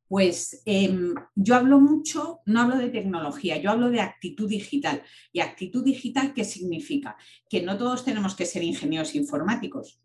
Pues 0.08 0.62
em, 0.66 1.14
yo 1.36 1.56
hablo 1.56 1.82
mucho, 1.82 2.40
no 2.46 2.62
hablo 2.62 2.78
de 2.78 2.90
tecnología, 2.90 3.58
yo 3.58 3.72
hablo 3.72 3.90
de 3.90 4.00
actitud 4.00 4.48
digital. 4.48 5.04
¿Y 5.34 5.42
actitud 5.42 5.84
digital 5.84 6.34
qué 6.34 6.46
significa? 6.46 7.18
Que 7.50 7.62
no 7.62 7.78
todos 7.78 8.06
tenemos 8.06 8.36
que 8.36 8.46
ser 8.46 8.64
ingenieros 8.64 9.16
informáticos. 9.16 10.02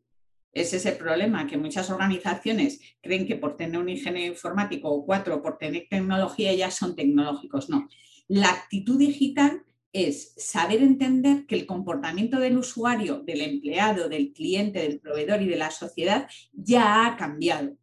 Ese 0.53 0.77
es 0.77 0.87
el 0.87 0.97
problema, 0.97 1.47
que 1.47 1.57
muchas 1.57 1.89
organizaciones 1.91 2.81
creen 3.01 3.27
que 3.27 3.37
por 3.37 3.57
tener 3.57 3.81
un 3.81 3.89
ingeniero 3.89 4.33
informático 4.33 4.91
o 4.91 5.07
cuatro, 5.07 5.43
por 5.43 5.57
tener 5.57 5.87
tecnología, 5.89 6.53
ya 6.55 6.71
son 6.71 6.95
tecnológicos. 6.95 7.71
No. 7.71 7.89
La 8.29 8.51
actitud 8.51 8.99
digital 8.99 9.63
es 9.93 10.35
saber 10.37 10.83
entender 10.83 11.47
que 11.47 11.55
el 11.55 11.67
comportamiento 11.67 12.39
del 12.39 12.59
usuario, 12.59 13.21
del 13.21 13.43
empleado, 13.43 14.09
del 14.09 14.33
cliente, 14.33 14.81
del 14.81 15.01
proveedor 15.01 15.43
y 15.43 15.49
de 15.49 15.57
la 15.57 15.71
sociedad 15.71 16.29
ya 16.53 17.07
ha 17.07 17.17
cambiado. 17.17 17.77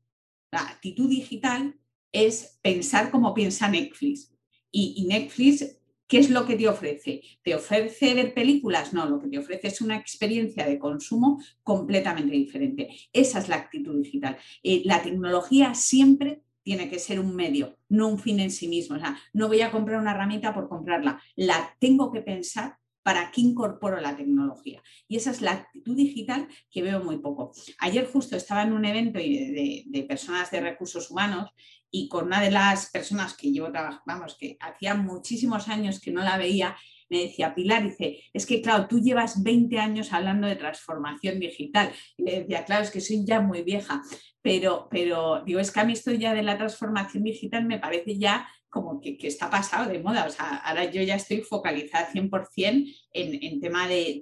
La 0.52 0.62
actitud 0.62 1.10
digital 1.10 1.76
es 2.12 2.60
pensar 2.62 3.12
como 3.12 3.34
piensa 3.34 3.68
Netflix. 3.68 4.32
Y, 4.72 4.94
y 4.98 5.06
Netflix 5.08 5.79
¿Qué 6.10 6.18
es 6.18 6.32
lo 6.32 6.48
que 6.48 6.56
te 6.56 6.68
ofrece? 6.68 7.22
¿Te 7.44 7.54
ofrece 7.54 8.16
ver 8.16 8.34
películas? 8.34 8.94
No, 8.94 9.08
lo 9.08 9.20
que 9.20 9.28
te 9.28 9.38
ofrece 9.38 9.68
es 9.68 9.80
una 9.80 9.96
experiencia 9.96 10.66
de 10.66 10.80
consumo 10.80 11.40
completamente 11.62 12.36
diferente. 12.36 12.90
Esa 13.14 13.38
es 13.38 13.48
la 13.48 13.58
actitud 13.58 14.02
digital. 14.02 14.36
Eh, 14.64 14.82
la 14.86 15.04
tecnología 15.04 15.76
siempre 15.76 16.42
tiene 16.64 16.90
que 16.90 16.98
ser 16.98 17.20
un 17.20 17.36
medio, 17.36 17.78
no 17.90 18.08
un 18.08 18.18
fin 18.18 18.40
en 18.40 18.50
sí 18.50 18.68
mismo. 18.68 18.96
O 18.96 19.00
sea, 19.00 19.20
no 19.34 19.48
voy 19.48 19.62
a 19.62 19.70
comprar 19.70 20.02
una 20.02 20.12
herramienta 20.12 20.52
por 20.52 20.68
comprarla, 20.68 21.22
la 21.36 21.76
tengo 21.80 22.12
que 22.12 22.22
pensar 22.22 22.80
para 23.10 23.32
qué 23.32 23.42
incorporo 23.42 24.00
la 24.00 24.16
tecnología. 24.16 24.84
Y 25.08 25.18
esa 25.18 25.32
es 25.32 25.42
la 25.42 25.54
actitud 25.54 25.96
digital 25.96 26.48
que 26.70 26.84
veo 26.84 27.04
muy 27.04 27.18
poco. 27.18 27.52
Ayer 27.80 28.06
justo 28.06 28.36
estaba 28.36 28.62
en 28.62 28.72
un 28.72 28.86
evento 28.86 29.18
de 29.18 30.06
personas 30.08 30.52
de 30.52 30.62
recursos 30.62 31.10
humanos 31.10 31.50
y 31.90 32.08
con 32.08 32.28
una 32.28 32.40
de 32.40 32.52
las 32.52 32.92
personas 32.92 33.34
que 33.34 33.52
llevo 33.52 33.72
trabajando, 33.72 34.04
vamos, 34.06 34.38
que 34.40 34.58
hacía 34.60 34.94
muchísimos 34.94 35.70
años 35.70 36.00
que 36.00 36.12
no 36.12 36.22
la 36.22 36.38
veía, 36.38 36.78
me 37.10 37.22
decía, 37.22 37.56
Pilar, 37.56 37.82
dice, 37.82 38.22
es 38.32 38.46
que 38.46 38.62
claro, 38.62 38.88
tú 38.88 39.00
llevas 39.00 39.42
20 39.42 39.80
años 39.80 40.14
hablando 40.14 40.48
de 40.48 40.56
transformación 40.56 41.40
digital. 41.40 41.92
Y 42.16 42.26
le 42.26 42.42
decía, 42.42 42.64
claro, 42.64 42.84
es 42.84 42.92
que 42.92 43.02
soy 43.02 43.26
ya 43.26 43.42
muy 43.42 43.64
vieja, 43.64 44.04
pero, 44.44 44.88
pero 44.92 45.42
digo, 45.44 45.60
es 45.60 45.72
que 45.72 45.80
a 45.80 45.84
mí 45.84 45.94
esto 45.94 46.12
ya 46.12 46.36
de 46.36 46.44
la 46.44 46.60
transformación 46.60 47.24
digital 47.24 47.66
me 47.66 47.80
parece 47.80 48.20
ya 48.20 48.48
como 48.70 49.02
que, 49.02 49.18
está 49.22 49.50
pasado 49.50 49.90
de 49.90 50.00
moda. 50.00 50.26
O 50.26 50.30
sea, 50.30 50.58
ahora 50.58 50.86
yo 50.86 51.02
ya 51.02 51.16
estoy 51.16 51.42
focalizada 51.42 52.12
100% 52.12 52.96
en, 53.14 53.44
en 53.44 53.60
tema 53.60 53.88
de, 53.88 54.20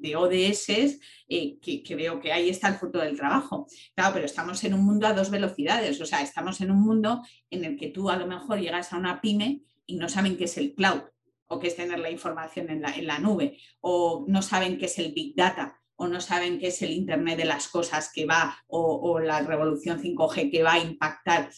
de, 0.00 0.16
ODS, 0.16 0.98
eh, 1.28 1.58
que, 1.60 1.96
veo 1.96 2.20
que 2.20 2.32
ahí 2.32 2.48
está 2.48 2.68
el 2.68 2.74
futuro 2.74 3.04
del 3.04 3.16
trabajo. 3.16 3.66
Claro, 3.94 4.14
pero 4.14 4.26
estamos 4.26 4.62
en 4.64 4.74
un 4.74 4.84
mundo 4.84 5.06
a 5.06 5.12
dos 5.12 5.30
velocidades. 5.30 6.00
O 6.00 6.06
sea, 6.06 6.22
estamos 6.22 6.60
en 6.60 6.70
un 6.70 6.80
mundo 6.80 7.22
en 7.50 7.64
el 7.64 7.76
que 7.76 7.88
tú 7.88 8.10
a 8.10 8.16
lo 8.16 8.26
mejor 8.26 8.60
llegas 8.60 8.92
a 8.92 8.98
una 8.98 9.20
pyme 9.20 9.62
y 9.86 9.96
no 9.96 10.08
saben 10.08 10.36
qué 10.36 10.44
es 10.44 10.56
el 10.58 10.74
cloud 10.74 11.02
o 11.46 11.58
qué 11.58 11.68
es 11.68 11.76
tener 11.76 11.98
la 11.98 12.10
información 12.10 12.70
en 12.70 12.82
la, 12.82 12.90
en 12.92 13.06
la 13.06 13.18
nube 13.18 13.58
o 13.80 14.24
no 14.28 14.42
saben 14.42 14.78
qué 14.78 14.86
es 14.86 14.98
el 14.98 15.12
big 15.12 15.34
data 15.36 15.78
o 15.96 16.08
no 16.08 16.20
saben 16.20 16.58
qué 16.58 16.68
es 16.68 16.82
el 16.82 16.90
Internet 16.90 17.38
de 17.38 17.44
las 17.44 17.68
cosas 17.68 18.10
que 18.12 18.26
va 18.26 18.56
o, 18.66 19.20
la 19.20 19.40
revolución 19.40 20.02
5G 20.02 20.50
que 20.50 20.62
va 20.62 20.72
a 20.74 20.78
impactar 20.78 21.50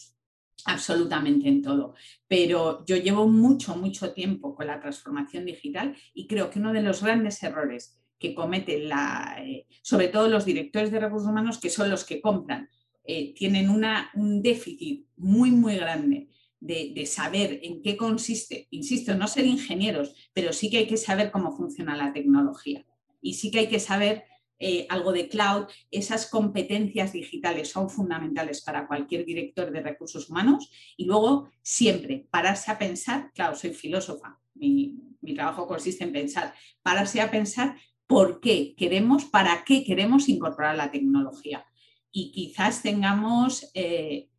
absolutamente 0.65 1.47
en 1.47 1.61
todo. 1.61 1.95
Pero 2.27 2.85
yo 2.85 2.95
llevo 2.97 3.27
mucho, 3.27 3.75
mucho 3.75 4.13
tiempo 4.13 4.55
con 4.55 4.67
la 4.67 4.79
transformación 4.79 5.45
digital 5.45 5.95
y 6.13 6.27
creo 6.27 6.49
que 6.49 6.59
uno 6.59 6.73
de 6.73 6.81
los 6.81 7.03
grandes 7.03 7.41
errores 7.43 7.99
que 8.17 8.33
cometen, 8.33 8.89
la, 8.89 9.37
eh, 9.45 9.67
sobre 9.81 10.07
todo 10.07 10.27
los 10.29 10.45
directores 10.45 10.91
de 10.91 10.99
recursos 10.99 11.29
humanos, 11.29 11.59
que 11.59 11.69
son 11.69 11.89
los 11.89 12.05
que 12.05 12.21
compran, 12.21 12.69
eh, 13.03 13.33
tienen 13.35 13.69
una, 13.69 14.09
un 14.15 14.41
déficit 14.41 15.05
muy, 15.17 15.51
muy 15.51 15.75
grande 15.75 16.29
de, 16.59 16.93
de, 16.95 17.05
saber 17.05 17.59
en 17.61 17.81
qué 17.83 17.95
consiste, 17.95 18.67
insisto, 18.71 19.13
no 19.13 19.27
ser 19.27 19.45
ingenieros, 19.45 20.15
pero 20.33 20.53
sí 20.53 20.71
que 20.71 20.77
hay 20.77 20.87
que 20.87 20.97
saber 20.97 21.29
cómo 21.29 21.55
funciona 21.55 21.95
la 21.95 22.13
tecnología 22.13 22.83
y 23.21 23.33
sí 23.33 23.51
que 23.51 23.59
hay 23.59 23.67
que 23.67 23.79
saber 23.79 24.23
eh, 24.57 24.87
algo 24.89 25.11
de 25.11 25.27
cloud, 25.27 25.65
esas 25.91 26.27
competencias 26.27 27.11
digitales 27.11 27.69
son 27.69 27.89
fundamentales 27.89 28.61
para 28.61 28.87
cualquier 28.87 29.25
director 29.25 29.69
de 29.69 29.81
recursos 29.81 30.29
humanos 30.29 30.71
y 30.95 31.05
luego 31.05 31.49
siempre 31.61 32.25
pararse 32.31 32.71
a 32.71 32.77
pensar, 32.77 33.31
claro, 33.33 33.57
soy 33.57 33.73
filósofa, 33.73 34.39
mi, 34.53 34.95
trabajo 35.35 35.67
consiste 35.67 36.05
en 36.05 36.13
pensar, 36.13 36.53
pararse 36.81 37.19
a 37.19 37.31
pensar 37.31 37.75
por 38.07 38.39
qué 38.39 38.75
queremos, 38.77 39.25
para 39.25 39.65
qué 39.65 39.83
queremos 39.83 40.29
incorporar 40.29 40.77
la 40.77 40.91
tecnología. 40.91 41.65
Y 42.11 42.31
quizás 42.31 42.81
tengamos, 42.81 43.69
eh, 43.73 44.29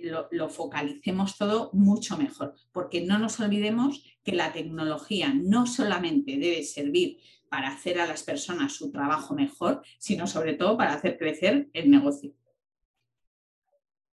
lo, 0.00 0.28
lo, 0.30 0.48
focalicemos 0.48 1.36
todo 1.36 1.70
mucho 1.74 2.16
mejor, 2.16 2.54
porque 2.72 3.02
no 3.02 3.18
nos 3.18 3.38
olvidemos 3.40 4.02
que 4.22 4.32
la 4.32 4.52
tecnología 4.52 5.34
no 5.34 5.66
solamente 5.66 6.38
debe 6.38 6.62
servir 6.62 7.18
para 7.48 7.68
hacer 7.68 8.00
a 8.00 8.06
las 8.06 8.22
personas 8.22 8.72
su 8.72 8.90
trabajo 8.90 9.34
mejor, 9.34 9.82
sino 9.98 10.26
sobre 10.26 10.54
todo 10.54 10.76
para 10.76 10.94
hacer 10.94 11.18
crecer 11.18 11.68
el 11.72 11.90
negocio. 11.90 12.32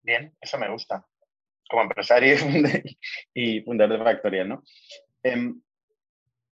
Bien, 0.02 0.34
eso 0.40 0.58
me 0.58 0.70
gusta. 0.70 1.06
Como 1.68 1.82
empresario 1.82 2.36
y 3.34 3.60
fundador 3.60 3.98
de 3.98 4.04
Factorial, 4.04 4.48
¿no? 4.48 4.62
Em, 5.22 5.60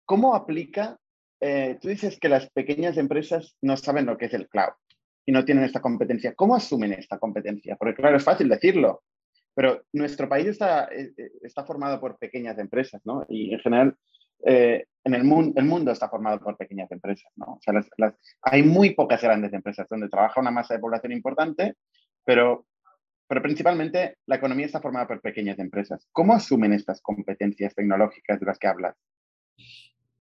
¿Cómo 0.06 0.36
aplica? 0.36 1.00
Eh, 1.40 1.78
tú 1.82 1.88
dices 1.88 2.20
que 2.20 2.30
las 2.30 2.50
pequeñas 2.52 2.98
empresas 2.98 3.58
no 3.62 3.76
saben 3.76 4.06
lo 4.06 4.18
que 4.18 4.26
es 4.26 4.34
el 4.34 4.48
cloud 4.48 4.74
y 5.26 5.32
no 5.32 5.44
tienen 5.44 5.64
esta 5.64 5.82
competencia. 5.82 6.36
¿Cómo 6.36 6.56
asumen 6.56 6.94
esta 6.94 7.18
competencia? 7.18 7.76
Porque 7.76 7.96
claro, 7.96 8.18
es 8.18 8.24
fácil 8.24 8.48
decirlo, 8.48 9.04
pero 9.56 9.84
nuestro 9.94 10.30
país 10.30 10.48
está, 10.48 10.86
eh, 10.86 11.14
eh, 11.18 11.32
está 11.42 11.66
formado 11.66 12.00
por 12.00 12.18
pequeñas 12.18 12.58
empresas, 12.60 13.02
¿no? 13.06 13.26
Y 13.30 13.54
en 13.54 13.60
general 13.60 13.98
eh, 14.46 14.86
en 15.04 15.14
el, 15.14 15.24
mundo, 15.24 15.92
está 15.92 16.10
formado 16.10 16.40
por 16.40 16.58
pequeñas 16.58 16.92
empresas, 16.92 17.32
¿no? 17.36 17.46
O 17.46 17.60
sea, 17.62 17.74
hay 18.42 18.64
muy 18.64 18.96
pocas 18.96 19.22
grandes 19.22 19.54
empresas 19.54 19.88
donde 19.88 20.10
trabaja 20.10 20.42
una 20.42 20.50
masa 20.50 20.74
de 20.74 20.80
población 20.80 21.12
importante, 21.12 21.76
pero, 22.24 22.66
pero 23.28 23.42
principalmente 23.44 24.18
la 24.26 24.38
economía 24.38 24.66
está 24.66 24.82
formada 24.82 25.08
por 25.08 25.22
pequeñas 25.22 25.60
empresas. 25.60 26.08
¿Cómo 26.12 26.34
asumen 26.34 26.74
estas 26.74 27.02
competencias 27.02 27.76
tecnológicas 27.76 28.40
de 28.40 28.46
las 28.48 28.58
que 28.58 28.68
hablas? 28.68 28.96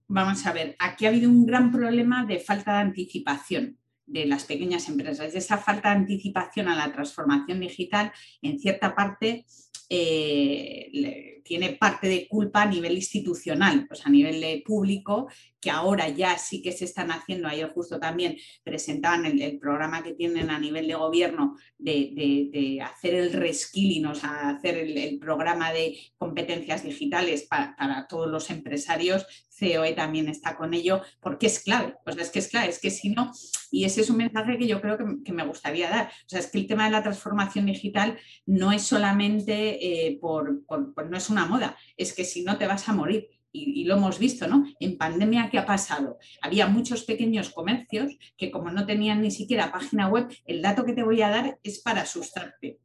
Vamos 0.08 0.44
a 0.46 0.52
ver, 0.52 0.74
aquí 0.80 1.06
ha 1.06 1.10
habido 1.10 1.30
un 1.30 1.46
gran 1.46 1.70
problema 1.70 2.26
de 2.26 2.40
falta 2.40 2.72
de 2.74 2.80
anticipación 2.80 3.78
de 4.06 4.26
las 4.26 4.44
pequeñas 4.44 4.88
empresas. 4.88 5.34
Esa 5.34 5.58
falta 5.58 5.90
de 5.90 5.96
anticipación 5.96 6.68
a 6.68 6.76
la 6.76 6.92
transformación 6.92 7.60
digital, 7.60 8.12
en 8.40 8.58
cierta 8.58 8.94
parte, 8.94 9.44
eh, 9.88 11.40
tiene 11.44 11.74
parte 11.74 12.08
de 12.08 12.26
culpa 12.28 12.62
a 12.62 12.66
nivel 12.66 12.94
institucional, 12.94 13.86
pues 13.86 14.06
a 14.06 14.10
nivel 14.10 14.62
público, 14.62 15.28
que 15.60 15.70
ahora 15.70 16.08
ya 16.08 16.38
sí 16.38 16.62
que 16.62 16.72
se 16.72 16.86
están 16.86 17.10
haciendo, 17.10 17.46
ayer 17.46 17.68
justo 17.68 18.00
también 18.00 18.36
presentaban 18.64 19.26
el, 19.26 19.58
programa 19.58 20.02
que 20.02 20.14
tienen 20.14 20.50
a 20.50 20.58
nivel 20.58 20.88
de 20.88 20.94
gobierno 20.94 21.56
de, 21.78 22.80
hacer 22.82 23.14
el 23.14 23.32
reskilling, 23.32 24.06
o 24.06 24.14
sea, 24.14 24.50
hacer 24.50 24.78
el, 24.78 25.18
programa 25.18 25.72
de 25.72 25.98
competencias 26.16 26.84
digitales 26.84 27.42
para, 27.42 28.06
todos 28.08 28.28
los 28.30 28.50
empresarios, 28.50 29.26
COE 29.58 29.92
también 29.92 30.28
está 30.28 30.56
con 30.56 30.74
ello, 30.74 31.02
porque 31.20 31.46
es 31.46 31.60
clave, 31.60 31.94
pues 32.04 32.16
es 32.18 32.30
que 32.30 32.38
es 32.38 32.48
clave, 32.48 32.68
es 32.68 32.78
que 32.80 32.90
si 32.90 33.10
no, 33.10 33.32
y 33.70 33.84
ese 33.84 34.00
es 34.00 34.10
un 34.10 34.16
mensaje 34.16 34.58
que 34.58 34.66
yo 34.66 34.80
creo 34.80 34.98
que, 34.98 35.32
me 35.32 35.46
gustaría 35.46 35.90
dar, 35.90 36.06
o 36.06 36.28
sea, 36.28 36.40
es 36.40 36.48
que 36.48 36.58
el 36.58 36.66
tema 36.66 36.84
de 36.84 36.90
la 36.90 37.02
transformación 37.02 37.66
digital 37.66 38.18
no 38.46 38.72
es 38.72 38.82
solamente 38.82 40.06
eh, 40.06 40.18
por, 40.20 40.62
no 41.10 41.16
es 41.16 41.30
una 41.30 41.46
moda, 41.46 41.76
es 41.96 42.12
que 42.12 42.24
si 42.24 42.42
no 42.42 42.58
te 42.58 42.66
vas 42.66 42.88
a 42.88 42.92
morir. 42.92 43.28
Y, 43.54 43.84
lo 43.84 43.96
hemos 43.98 44.18
visto, 44.18 44.48
¿no? 44.48 44.64
En 44.80 44.96
pandemia, 44.96 45.50
¿qué 45.50 45.58
ha 45.58 45.66
pasado? 45.66 46.18
Había 46.40 46.68
muchos 46.68 47.04
pequeños 47.04 47.50
comercios 47.50 48.16
que 48.38 48.50
como 48.50 48.70
no 48.70 48.86
tenían 48.86 49.20
ni 49.20 49.30
siquiera 49.30 49.70
página 49.70 50.08
web, 50.08 50.26
el 50.46 50.62
dato 50.62 50.86
que 50.86 50.94
te 50.94 51.02
voy 51.02 51.20
a 51.20 51.28
dar 51.28 51.58
es 51.62 51.80
para 51.80 52.00
asustarte. 52.00 52.78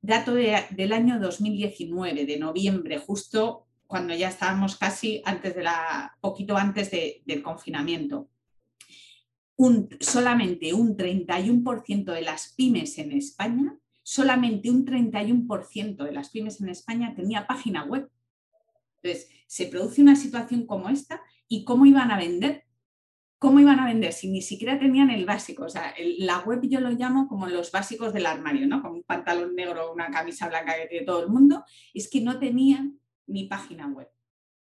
Dato 0.00 0.32
del 0.32 0.92
año 0.94 1.20
2019, 1.20 2.24
de 2.24 2.38
noviembre, 2.38 2.96
justo 2.96 3.66
cuando 3.90 4.14
ya 4.14 4.28
estábamos 4.28 4.76
casi 4.76 5.20
antes 5.26 5.54
de 5.54 5.64
la, 5.64 6.16
poquito 6.22 6.56
antes 6.56 6.90
del 6.90 7.42
confinamiento. 7.42 8.30
Un, 9.56 9.90
solamente 10.00 10.72
un 10.72 10.96
31% 10.96 12.14
de 12.14 12.22
las 12.22 12.54
pymes 12.54 12.96
en 12.96 13.12
España 13.12 13.76
solamente 14.02 14.70
un 14.70 14.84
31% 14.84 16.04
de 16.04 16.12
las 16.12 16.30
pymes 16.30 16.60
en 16.60 16.68
España 16.68 17.14
tenía 17.14 17.46
página 17.46 17.84
web. 17.84 18.10
Entonces, 19.00 19.30
se 19.46 19.66
produce 19.66 20.02
una 20.02 20.16
situación 20.16 20.66
como 20.66 20.88
esta 20.88 21.22
y 21.46 21.64
cómo 21.64 21.86
iban 21.86 22.10
a 22.10 22.18
vender. 22.18 22.64
¿Cómo 23.38 23.58
iban 23.58 23.78
a 23.78 23.86
vender 23.86 24.12
si 24.12 24.28
ni 24.28 24.42
siquiera 24.42 24.78
tenían 24.78 25.10
el 25.10 25.24
básico? 25.24 25.64
O 25.64 25.68
sea, 25.68 25.94
la 26.18 26.40
web 26.40 26.60
yo 26.64 26.80
lo 26.80 26.90
llamo 26.90 27.26
como 27.26 27.46
los 27.46 27.70
básicos 27.72 28.12
del 28.12 28.26
armario, 28.26 28.66
¿no? 28.66 28.82
Como 28.82 28.96
un 28.96 29.02
pantalón 29.02 29.54
negro, 29.54 29.92
una 29.92 30.10
camisa 30.10 30.48
blanca 30.48 30.74
que 30.74 30.88
tiene 30.88 31.06
todo 31.06 31.22
el 31.22 31.30
mundo. 31.30 31.64
Es 31.94 32.10
que 32.10 32.20
no 32.20 32.38
tenían 32.38 32.99
ni 33.30 33.44
página 33.44 33.86
web. 33.86 34.08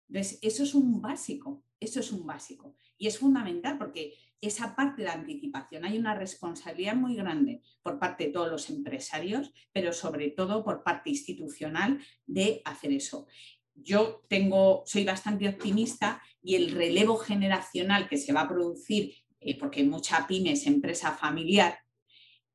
Entonces, 0.09 0.39
eso 0.43 0.63
es 0.63 0.75
un 0.75 1.01
básico, 1.01 1.65
eso 1.81 2.01
es 2.01 2.13
un 2.13 2.27
básico. 2.27 2.77
Y 2.97 3.07
es 3.07 3.19
fundamental 3.19 3.79
porque 3.79 4.15
esa 4.41 4.77
parte 4.77 5.03
de 5.03 5.09
anticipación 5.09 5.85
hay 5.85 5.99
una 5.99 6.15
responsabilidad 6.15 6.95
muy 6.95 7.17
grande 7.17 7.63
por 7.83 7.99
parte 7.99 8.27
de 8.27 8.33
todos 8.33 8.51
los 8.51 8.71
empresarios, 8.71 9.53
pero 9.73 9.93
sobre 9.93 10.31
todo 10.31 10.65
por 10.65 10.83
parte 10.83 11.11
institucional 11.11 12.01
de 12.27 12.63
hacer 12.65 12.93
eso. 12.93 13.27
Yo 13.75 14.25
tengo, 14.29 14.83
soy 14.87 15.05
bastante 15.05 15.49
optimista 15.49 16.23
y 16.43 16.55
el 16.57 16.73
relevo 16.73 17.17
generacional 17.17 18.09
que 18.09 18.17
se 18.17 18.33
va 18.33 18.43
a 18.43 18.49
producir, 18.49 19.15
eh, 19.41 19.59
porque 19.59 19.85
mucha 19.85 20.27
pyme 20.27 20.53
es 20.53 20.67
empresa 20.67 21.13
familiar, 21.13 21.79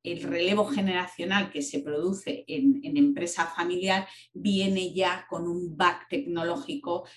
el 0.04 0.22
relevo 0.22 0.66
generacional 0.66 1.50
que 1.50 1.62
se 1.62 1.80
produce 1.80 2.44
en, 2.48 2.82
empresa 2.84 3.48
familiar 3.48 4.08
viene 4.34 4.94
ya 4.94 5.26
con 5.30 5.48
un 5.48 5.76
back 5.76 6.08
tecnológico 6.10 7.08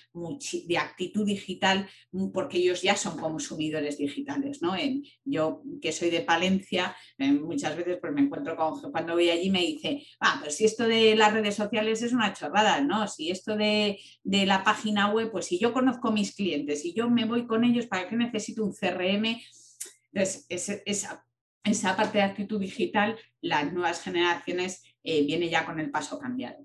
de 0.67 0.79
actitud 0.79 1.27
digital, 1.27 1.89
mm, 2.13 2.31
porque 2.31 2.59
ellos 2.59 2.83
ya 2.83 2.97
son 2.97 3.19
consumidores 3.19 3.99
digitales. 3.99 4.63
¿no? 4.63 4.75
yo, 5.25 5.63
que 5.83 5.93
soy 5.93 6.11
de 6.11 6.21
Palencia, 6.21 6.97
eh, 7.19 7.33
muchas 7.33 7.77
veces 7.77 7.99
pues, 8.01 8.13
me 8.13 8.23
encuentro 8.23 8.57
con 8.57 8.77
cuando 8.93 9.15
voy 9.15 9.31
allí 9.31 9.51
me 9.51 9.61
dice, 9.61 10.07
ah, 10.21 10.39
pero 10.41 10.53
si 10.53 10.65
esto 10.65 10.87
de 10.87 11.17
las 11.17 11.33
redes 11.33 11.55
sociales 11.55 12.03
es 12.03 12.13
una 12.13 12.33
chorrada, 12.33 12.81
¿no? 12.81 13.07
Si 13.09 13.31
esto 13.31 13.57
de, 13.57 13.99
la 14.25 14.63
página 14.65 15.11
web, 15.11 15.31
pues 15.31 15.47
si 15.47 15.59
yo 15.59 15.73
conozco 15.73 16.13
mis 16.13 16.35
clientes 16.35 16.85
y 16.85 16.95
yo 16.95 17.11
me 17.11 17.25
voy 17.25 17.47
con 17.47 17.65
ellos, 17.65 17.87
¿para 17.87 18.09
qué 18.09 18.17
necesito 18.17 18.65
un 18.65 18.73
CRM? 18.73 19.41
Entonces, 20.13 20.83
esa 20.87 21.26
esa 21.67 21.97
parte 21.97 22.19
de 22.19 22.25
actitud 22.25 22.61
digital, 22.61 23.19
las 23.41 23.73
nuevas 23.73 24.03
generaciones 24.03 24.85
eh, 25.03 25.25
viene 25.25 25.49
ya 25.49 25.65
con 25.65 25.79
el 25.81 25.91
paso 25.91 26.19
cambiado. 26.19 26.59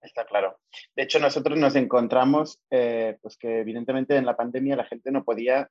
Está 0.00 0.24
claro. 0.24 0.60
De 0.94 1.02
hecho, 1.02 1.18
nosotros 1.18 1.58
nos 1.58 1.74
encontramos, 1.74 2.60
eh, 2.70 3.18
pues 3.20 3.36
que 3.36 3.60
evidentemente 3.60 4.16
en 4.16 4.26
la 4.26 4.36
pandemia 4.36 4.76
la 4.76 4.84
gente 4.84 5.10
no 5.10 5.24
podía 5.24 5.68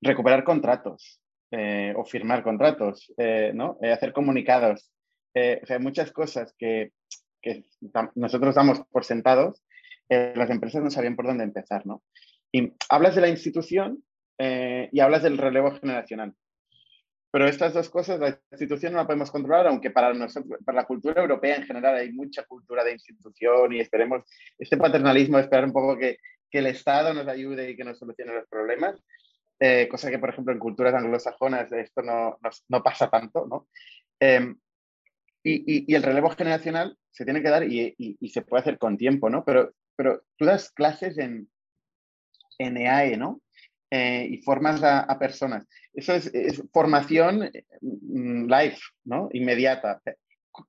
recuperar 0.00 0.42
contratos 0.42 1.20
eh, 1.50 1.92
o 1.96 2.04
firmar 2.04 2.42
contratos, 2.42 3.12
¿no? 3.54 3.78
hacer 3.82 4.12
comunicados. 4.12 4.90
o 5.34 5.66
sea, 5.66 5.78
muchas 5.78 6.12
cosas 6.12 6.54
que, 6.58 6.92
que 7.40 7.64
nosotros 8.14 8.54
damos 8.54 8.80
por 8.90 9.04
sentados 9.04 9.62
las 10.08 10.50
empresas 10.50 10.82
no 10.82 10.90
sabían 10.90 11.16
por 11.16 11.26
dónde 11.26 11.44
empezar, 11.44 11.86
¿no? 11.86 12.02
Y 12.50 12.74
hablas 12.90 13.14
de 13.14 13.22
la 13.22 13.28
institución 13.28 14.04
y 14.38 15.00
hablas 15.00 15.22
del 15.22 15.38
relevo 15.38 15.72
generacional. 15.72 16.34
Pero 17.32 17.48
estas 17.48 17.72
dos 17.72 17.88
cosas, 17.88 18.20
la 18.20 18.38
institución 18.50 18.92
no 18.92 18.98
la 18.98 19.06
podemos 19.06 19.30
controlar, 19.30 19.66
aunque 19.66 19.90
para, 19.90 20.12
nosotros, 20.12 20.60
para 20.66 20.82
la 20.82 20.84
cultura 20.84 21.22
europea 21.22 21.56
en 21.56 21.64
general 21.64 21.96
hay 21.96 22.12
mucha 22.12 22.44
cultura 22.44 22.84
de 22.84 22.92
institución 22.92 23.72
y 23.72 23.80
esperemos, 23.80 24.22
este 24.58 24.76
paternalismo 24.76 25.38
esperar 25.38 25.64
un 25.64 25.72
poco 25.72 25.96
que, 25.96 26.18
que 26.50 26.58
el 26.58 26.66
Estado 26.66 27.14
nos 27.14 27.26
ayude 27.26 27.70
y 27.70 27.76
que 27.76 27.84
nos 27.84 27.98
solucione 27.98 28.34
los 28.34 28.46
problemas, 28.48 29.02
eh, 29.58 29.88
cosa 29.88 30.10
que, 30.10 30.18
por 30.18 30.28
ejemplo, 30.28 30.52
en 30.52 30.58
culturas 30.58 30.92
anglosajonas 30.92 31.72
esto 31.72 32.02
no, 32.02 32.36
no, 32.42 32.50
no 32.68 32.82
pasa 32.82 33.08
tanto, 33.08 33.46
¿no? 33.46 33.68
Em, 34.20 34.58
y, 35.42 35.90
y, 35.90 35.94
el 35.94 36.02
relevo 36.02 36.30
generacional 36.30 36.98
se 37.10 37.24
tiene 37.24 37.42
que 37.42 37.48
dar 37.48 37.64
y, 37.64 37.94
y, 37.96 38.28
se 38.28 38.42
puede 38.42 38.60
hacer 38.60 38.78
con 38.78 38.98
tiempo, 38.98 39.30
¿no? 39.30 39.44
Pero, 39.44 39.72
pero 39.96 40.22
tú 40.36 40.44
das 40.44 40.70
clases 40.70 41.16
en, 41.16 41.48
en 42.58 42.76
EAE, 42.76 43.16
¿no? 43.16 43.40
Eh, 43.94 44.26
y 44.30 44.38
formas 44.38 44.82
a, 44.82 45.18
personas. 45.18 45.68
Eso 45.92 46.14
es, 46.14 46.62
formación 46.72 47.50
mm, 47.82 48.46
live, 48.46 48.78
¿no? 49.04 49.28
Inmediata. 49.34 50.00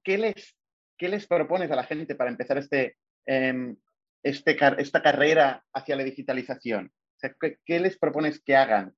¿Qué 0.03 0.17
les, 0.17 0.57
¿Qué 0.97 1.07
les 1.07 1.25
propones 1.25 1.71
a 1.71 1.77
la 1.77 1.85
gente 1.85 2.15
para 2.15 2.29
empezar 2.29 2.57
este, 2.57 2.97
eh, 3.25 3.75
este, 4.23 4.57
esta 4.77 5.01
carrera 5.01 5.63
hacia 5.73 5.95
la 5.95 6.03
digitalización? 6.03 6.87
O 6.87 7.19
sea, 7.19 7.33
¿qué, 7.39 7.59
¿qué, 7.63 7.79
les 7.79 7.97
propones 7.97 8.41
que 8.43 8.57
hagan? 8.57 8.93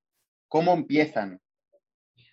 ¿Cómo 0.48 0.74
empiezan? 0.74 1.40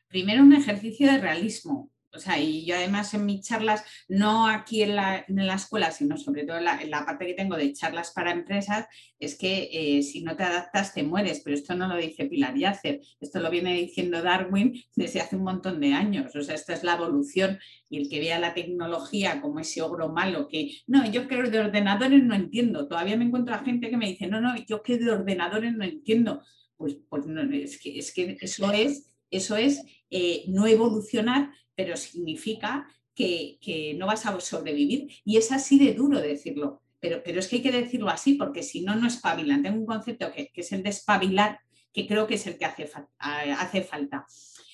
Primero 0.09 0.45
un 0.45 0.55
ejercicio 0.55 1.13
de 1.13 1.19
realismo. 1.19 1.91
O 2.15 2.19
sea, 2.19 2.39
y 2.39 2.67
yo 2.67 2.77
además 2.77 3.15
en 3.15 3.25
mis 3.25 3.47
charlas, 3.47 3.83
no 4.09 4.47
aquí 4.47 4.83
en 4.83 4.97
la, 4.97 5.25
en 5.27 5.47
la 5.47 5.55
escuela, 5.55 5.91
sino 5.91 6.17
sobre 6.19 6.45
todo 6.45 6.59
en 6.59 6.91
la, 6.91 7.07
parte 7.07 7.27
que 7.27 7.35
tengo 7.35 7.57
de 7.57 7.73
charlas 7.73 8.13
para 8.13 8.33
empresas, 8.33 8.87
es 9.19 9.37
que 9.37 9.71
eh, 9.73 10.03
si 10.03 10.23
no 10.23 10.37
te 10.37 10.43
adaptas 10.43 10.93
te 10.93 11.03
mueres, 11.03 11.41
pero 11.43 11.57
esto 11.57 11.75
no 11.75 11.89
lo 11.89 11.97
dice 11.97 12.27
Pilar 12.27 12.55
Yacer, 12.55 13.01
esto 13.21 13.41
lo 13.41 13.51
viene 13.51 13.75
diciendo 13.75 14.23
Darwin 14.23 14.75
desde 14.95 15.21
hace 15.21 15.37
un 15.37 15.45
montón 15.45 15.81
de 15.81 15.95
años, 15.95 16.35
o 16.37 16.43
sea, 16.43 16.55
esta 16.55 16.75
es 16.75 16.85
la 16.85 16.95
evolución 16.95 17.59
y 17.89 17.99
el 17.99 18.09
que 18.09 18.21
vea 18.21 18.39
la 18.39 18.55
tecnología 18.55 19.41
como 19.41 19.61
ese 19.61 19.81
ogro 19.81 20.11
malo 20.11 20.49
que, 20.49 20.73
no, 20.87 21.11
yo 21.11 21.29
que 21.29 21.43
de 21.43 21.61
ordenadores 21.61 22.23
no 22.23 22.35
entiendo, 22.35 22.89
todavía 22.89 23.17
me 23.17 23.25
encuentro 23.25 23.55
a 23.55 23.65
gente 23.65 23.89
que 23.89 23.97
me 23.97 24.09
dice, 24.09 24.27
no, 24.27 24.41
no, 24.41 24.55
yo 24.67 24.83
que 24.83 24.99
de 24.99 25.11
ordenadores 25.11 25.73
no 25.75 25.85
entiendo, 25.85 26.43
pues, 26.77 26.99
pues 27.09 27.27
no, 27.27 27.43
es, 27.55 27.81
que, 27.81 27.99
es 27.99 28.13
que 28.13 28.37
eso 28.41 28.71
es, 28.73 29.09
eso 29.31 29.57
es 29.57 29.83
eh, 30.11 30.45
no 30.49 30.67
evolucionar 30.67 31.51
pero 31.75 31.97
significa 31.97 32.87
que, 33.15 33.59
que, 33.61 33.95
no 33.95 34.07
vas 34.07 34.27
a 34.27 34.39
sobrevivir. 34.41 35.09
Y 35.25 35.37
es 35.37 35.53
así 35.53 35.79
de 35.79 35.95
duro 35.95 36.21
decirlo, 36.21 36.83
pero, 37.01 37.23
pero 37.23 37.41
es 37.41 37.49
que 37.49 37.57
hay 37.57 37.63
que 37.63 37.73
decirlo 37.73 38.09
así 38.09 38.35
porque 38.35 38.63
si 38.63 38.83
no, 38.83 38.95
no 38.95 39.07
espabilan. 39.07 39.63
Tengo 39.63 39.79
un 39.79 39.87
concepto 39.87 40.33
que, 40.33 40.49
que 40.49 40.61
es 40.61 40.73
el 40.73 40.83
de 40.83 40.91
espabilar, 40.91 41.61
que 41.93 42.07
creo 42.07 42.27
que 42.27 42.35
es 42.35 42.47
el 42.47 42.59
que 42.59 42.65
hace, 42.65 42.87
fa 42.87 43.09
hace 43.19 43.83
falta. 43.83 44.27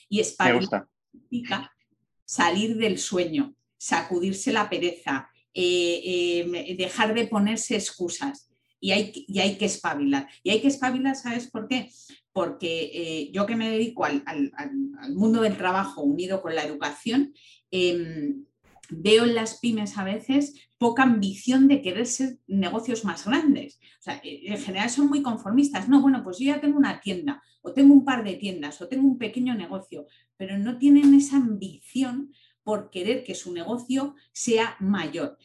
Y 0.09 0.21
espabilar 0.21 0.89
significa 1.11 1.73
salir 2.25 2.77
del 2.77 2.99
sueño, 2.99 3.55
sacudirse 3.77 4.53
la 4.53 4.69
pereza, 4.69 5.31
eh, 5.55 6.45
eh, 6.55 6.77
dejar 6.77 7.15
de 7.15 7.27
ponerse 7.27 7.75
excusas. 7.75 8.51
Y 8.81 8.93
hay, 8.93 9.25
y 9.27 9.41
hay 9.41 9.57
que 9.57 9.65
espabilar. 9.65 10.29
Y 10.43 10.51
hay 10.51 10.61
que 10.61 10.69
espabilar, 10.69 11.17
¿sabes 11.17 11.51
por 11.51 11.67
qué? 11.67 11.91
Porque 12.39 12.93
eh, 12.95 13.31
yo 13.33 13.47
que 13.47 13.57
me 13.57 13.69
dedico 13.69 14.05
al, 14.05 14.23
mundo 15.13 15.41
del 15.41 15.57
trabajo 15.57 16.03
unido 16.03 16.41
con 16.41 16.55
la 16.55 16.63
educación, 16.63 17.35
eh, 17.73 18.33
veo 18.91 19.25
en 19.25 19.35
las 19.35 19.59
pymes 19.59 19.99
a 19.99 20.05
veces 20.05 20.55
poca 20.79 21.03
ambición 21.03 21.67
de 21.67 21.83
querer 21.83 22.07
ser 22.07 22.39
negocios 22.47 23.05
más 23.05 23.27
grandes. 23.27 23.81
O 23.99 24.03
sea, 24.03 24.21
eh, 24.23 24.43
en 24.45 24.59
general 24.59 24.89
son 24.89 25.09
muy 25.09 25.21
conformistas. 25.21 25.89
No, 25.89 26.01
bueno, 26.01 26.23
pues 26.23 26.39
yo 26.39 26.45
ya 26.45 26.61
tengo 26.61 26.79
una 26.79 27.01
tienda, 27.01 27.43
o 27.61 27.73
tengo 27.73 27.93
un 27.93 28.05
par 28.05 28.23
de 28.23 28.35
tiendas, 28.37 28.81
o 28.81 28.87
tengo 28.87 29.09
un 29.09 29.19
pequeño 29.19 29.57
negocio, 29.57 30.07
pero 30.37 30.57
no 30.59 30.79
tienen 30.79 31.15
esa 31.15 31.39
ambición 31.39 32.33
por 32.63 32.89
querer 32.91 33.25
que 33.25 33.35
su 33.35 33.53
negocio 33.53 34.15
sea 34.31 34.77
mayor. 34.79 35.39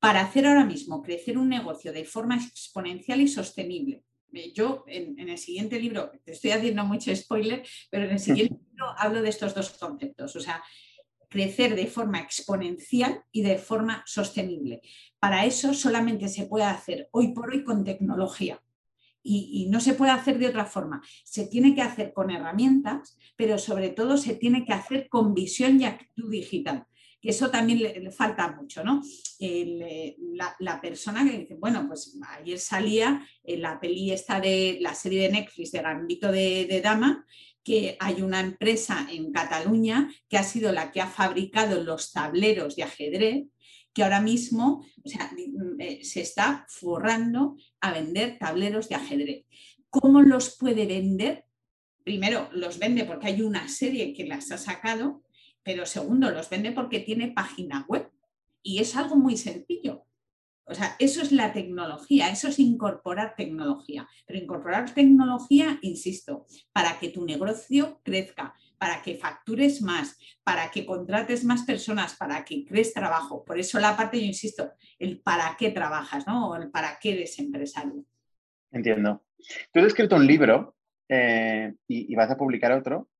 Para 0.00 0.22
hacer 0.22 0.48
ahora 0.48 0.64
mismo 0.64 1.00
crecer 1.00 1.38
un 1.38 1.48
negocio 1.48 1.92
de 1.92 2.04
forma 2.04 2.34
exponencial 2.34 3.20
y 3.20 3.28
sostenible, 3.28 4.02
yo 4.54 4.84
en, 4.86 5.18
en, 5.18 5.28
el 5.28 5.38
siguiente 5.38 5.78
libro, 5.80 6.10
te 6.24 6.32
estoy 6.32 6.50
haciendo 6.50 6.84
mucho 6.84 7.14
spoiler, 7.14 7.66
pero 7.90 8.04
en 8.04 8.12
el 8.12 8.18
siguiente 8.20 8.56
libro 8.70 8.86
hablo 8.98 9.22
de 9.22 9.28
estos 9.28 9.54
dos 9.54 9.70
conceptos, 9.70 10.34
o 10.36 10.40
sea, 10.40 10.62
crecer 11.28 11.74
de 11.74 11.86
forma 11.86 12.20
exponencial 12.20 13.24
y 13.32 13.42
de 13.42 13.58
forma 13.58 14.04
sostenible. 14.06 14.82
Para 15.18 15.44
eso 15.44 15.74
solamente 15.74 16.28
se 16.28 16.46
puede 16.46 16.64
hacer 16.64 17.08
hoy 17.10 17.32
por 17.32 17.50
hoy 17.50 17.64
con 17.64 17.84
tecnología. 17.84 18.62
Y, 19.26 19.64
y, 19.64 19.70
no 19.70 19.80
se 19.80 19.94
puede 19.94 20.12
hacer 20.12 20.38
de 20.38 20.48
otra 20.48 20.66
forma. 20.66 21.02
Se 21.24 21.46
tiene 21.46 21.74
que 21.74 21.80
hacer 21.80 22.12
con 22.12 22.30
herramientas, 22.30 23.16
pero 23.36 23.56
sobre 23.56 23.88
todo 23.88 24.18
se 24.18 24.34
tiene 24.34 24.66
que 24.66 24.74
hacer 24.74 25.08
con 25.08 25.32
visión 25.32 25.80
y 25.80 25.86
actitud 25.86 26.30
digital 26.30 26.86
que 27.24 27.30
eso 27.30 27.50
también 27.50 27.78
le, 27.78 28.10
falta 28.10 28.52
mucho, 28.52 28.84
¿no? 28.84 29.02
Eh, 29.40 30.14
la, 30.58 30.78
persona 30.78 31.24
que 31.24 31.38
dice, 31.38 31.54
bueno, 31.54 31.86
pues 31.88 32.18
ayer 32.36 32.58
salía 32.58 33.26
en 33.42 33.62
la 33.62 33.80
peli 33.80 34.10
esta 34.10 34.38
de 34.40 34.76
la 34.82 34.94
serie 34.94 35.22
de 35.22 35.30
Netflix 35.30 35.72
de 35.72 35.80
Gambito 35.80 36.30
de, 36.30 36.66
de 36.66 36.82
Dama, 36.82 37.24
que 37.62 37.96
hay 37.98 38.20
una 38.20 38.40
empresa 38.40 39.06
en 39.10 39.32
Cataluña 39.32 40.10
que 40.28 40.36
ha 40.36 40.42
sido 40.42 40.70
la 40.70 40.92
que 40.92 41.00
ha 41.00 41.06
fabricado 41.06 41.82
los 41.82 42.12
tableros 42.12 42.76
de 42.76 42.82
ajedrez 42.82 43.44
que 43.94 44.02
ahora 44.02 44.20
mismo 44.20 44.84
o 45.02 45.08
sea, 45.08 45.30
eh, 45.78 46.04
se 46.04 46.20
está 46.20 46.66
forrando 46.68 47.56
a 47.80 47.92
vender 47.92 48.36
tableros 48.38 48.90
de 48.90 48.96
ajedrez. 48.96 49.46
¿Cómo 49.88 50.20
los 50.20 50.58
puede 50.58 50.84
vender? 50.84 51.46
Primero, 52.02 52.50
los 52.52 52.78
vende 52.78 53.04
porque 53.04 53.28
hay 53.28 53.40
una 53.40 53.66
serie 53.68 54.12
que 54.12 54.26
las 54.26 54.50
ha 54.50 54.58
sacado 54.58 55.23
pero 55.64 55.86
segundo, 55.86 56.30
los 56.30 56.48
vende 56.50 56.70
porque 56.72 57.00
tiene 57.00 57.32
página 57.32 57.84
web 57.88 58.10
y 58.62 58.80
es 58.80 58.94
algo 58.96 59.16
muy 59.16 59.36
sencillo. 59.36 60.06
O 60.66 60.74
sea, 60.74 60.96
eso 60.98 61.20
es 61.20 61.30
la 61.32 61.52
tecnología, 61.52 62.30
eso 62.30 62.48
es 62.48 62.58
incorporar 62.58 63.34
tecnología. 63.36 64.08
Pero 64.26 64.38
incorporar 64.38 64.94
tecnología, 64.94 65.78
insisto, 65.82 66.46
para 66.72 66.98
que 66.98 67.10
tu 67.10 67.24
negocio 67.24 68.00
crezca, 68.02 68.54
para 68.78 69.02
que 69.02 69.16
factures 69.16 69.82
más, 69.82 70.18
para 70.42 70.70
que 70.70 70.86
contrates 70.86 71.44
más 71.44 71.64
personas, 71.64 72.16
para 72.16 72.44
que 72.44 72.64
crees 72.64 72.94
trabajo. 72.94 73.44
Por 73.44 73.58
eso 73.58 73.78
la 73.78 73.96
parte, 73.96 74.18
yo 74.18 74.26
insisto, 74.26 74.72
el 74.98 75.20
para 75.20 75.54
qué 75.58 75.70
trabajas, 75.70 76.26
¿no? 76.26 76.50
O 76.50 76.56
el 76.56 76.70
para 76.70 76.98
qué 76.98 77.12
eres 77.12 77.38
empresario. 77.38 78.04
Entiendo. 78.70 79.22
Tú 79.70 79.80
has 79.80 79.86
escrito 79.86 80.16
un 80.16 80.26
libro 80.26 80.76
eh, 81.08 81.74
y, 81.86 82.10
y 82.10 82.14
vas 82.16 82.30
a 82.30 82.38
publicar 82.38 82.72
otro 82.72 83.10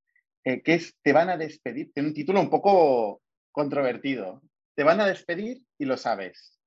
eh, 0.45 0.63
que 0.63 0.75
es 0.75 0.95
Te 1.03 1.13
van 1.13 1.31
a 1.31 1.37
despedir, 1.37 1.93
tiene 1.93 2.11
un 2.11 2.15
título 2.15 2.41
un 2.41 2.51
poco 2.51 3.23
controvertido. 3.51 4.43
Te 4.77 4.85
van 4.85 5.01
a 5.01 5.07
despedir 5.07 5.63
y 5.79 5.85
lo 5.85 5.97
sabes. 5.97 6.59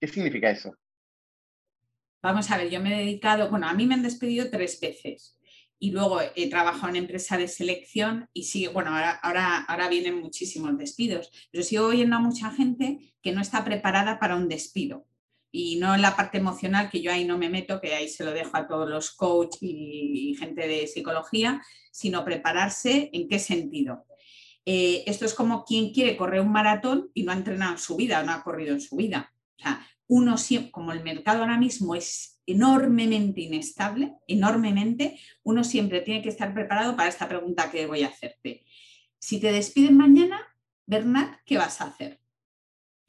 ¿Qué 0.00 0.08
significa 0.08 0.50
eso? 0.50 0.74
Vamos 2.22 2.50
a 2.50 2.58
ver, 2.58 2.68
yo 2.68 2.80
me 2.80 2.94
he 2.94 3.04
dedicado, 3.04 3.48
bueno, 3.48 3.66
a 3.66 3.72
mí 3.72 3.86
me 3.86 3.94
han 3.94 4.02
despedido 4.02 4.50
tres 4.50 4.78
veces 4.80 5.38
y 5.78 5.92
luego 5.92 6.20
he 6.36 6.50
trabajado 6.50 6.90
en 6.90 6.96
empresa 6.96 7.38
de 7.38 7.48
selección 7.48 8.28
y 8.34 8.44
sigue, 8.44 8.68
bueno, 8.68 8.90
ahora, 8.90 9.12
ahora, 9.12 9.64
ahora 9.64 9.88
vienen 9.88 10.20
muchísimos 10.20 10.76
despidos, 10.76 11.30
pero 11.50 11.64
sigo 11.64 11.86
oyendo 11.86 12.16
a 12.16 12.20
mucha 12.20 12.50
gente 12.50 13.14
que 13.22 13.32
no 13.32 13.40
está 13.40 13.64
preparada 13.64 14.18
para 14.18 14.36
un 14.36 14.48
despido 14.48 15.06
y 15.52 15.76
no 15.76 15.94
en 15.94 16.02
la 16.02 16.16
parte 16.16 16.38
emocional, 16.38 16.90
que 16.90 17.02
yo 17.02 17.12
ahí 17.12 17.24
no 17.24 17.38
me 17.38 17.48
meto, 17.48 17.80
que 17.80 17.94
ahí 17.94 18.08
se 18.08 18.24
lo 18.24 18.32
dejo 18.32 18.56
a 18.56 18.66
todos 18.66 18.88
los 18.88 19.10
coach 19.12 19.56
y, 19.60 20.34
gente 20.38 20.66
de 20.68 20.86
psicología, 20.86 21.62
sino 21.90 22.24
prepararse 22.24 23.10
en 23.12 23.28
qué 23.28 23.38
sentido. 23.38 24.06
Eh, 24.64 25.02
esto 25.06 25.24
es 25.24 25.34
como 25.34 25.64
quien 25.64 25.92
quiere 25.92 26.16
correr 26.16 26.40
un 26.40 26.52
maratón 26.52 27.10
y 27.14 27.24
no 27.24 27.32
ha 27.32 27.36
entrenado 27.36 27.72
en 27.72 27.78
su 27.78 27.96
vida, 27.96 28.22
no 28.22 28.32
ha 28.32 28.42
corrido 28.44 28.74
en 28.74 28.80
su 28.80 28.96
vida. 28.96 29.32
O 29.58 29.62
sea, 29.62 29.86
uno 30.06 30.38
siempre, 30.38 30.70
como 30.70 30.92
el 30.92 31.02
mercado 31.02 31.40
ahora 31.40 31.58
mismo 31.58 31.94
es 31.94 32.40
enormemente 32.46 33.42
inestable, 33.42 34.14
enormemente, 34.26 35.18
uno 35.42 35.64
siempre 35.64 36.00
tiene 36.00 36.22
que 36.22 36.28
estar 36.28 36.52
preparado 36.52 36.96
para 36.96 37.08
esta 37.08 37.28
pregunta 37.28 37.70
que 37.70 37.86
voy 37.86 38.02
a 38.02 38.08
hacerte. 38.08 38.64
Si 39.18 39.40
te 39.40 39.52
despiden 39.52 39.96
mañana, 39.96 40.40
Bernat, 40.86 41.38
¿qué 41.44 41.58
vas 41.58 41.80
a 41.80 41.84
hacer? 41.84 42.19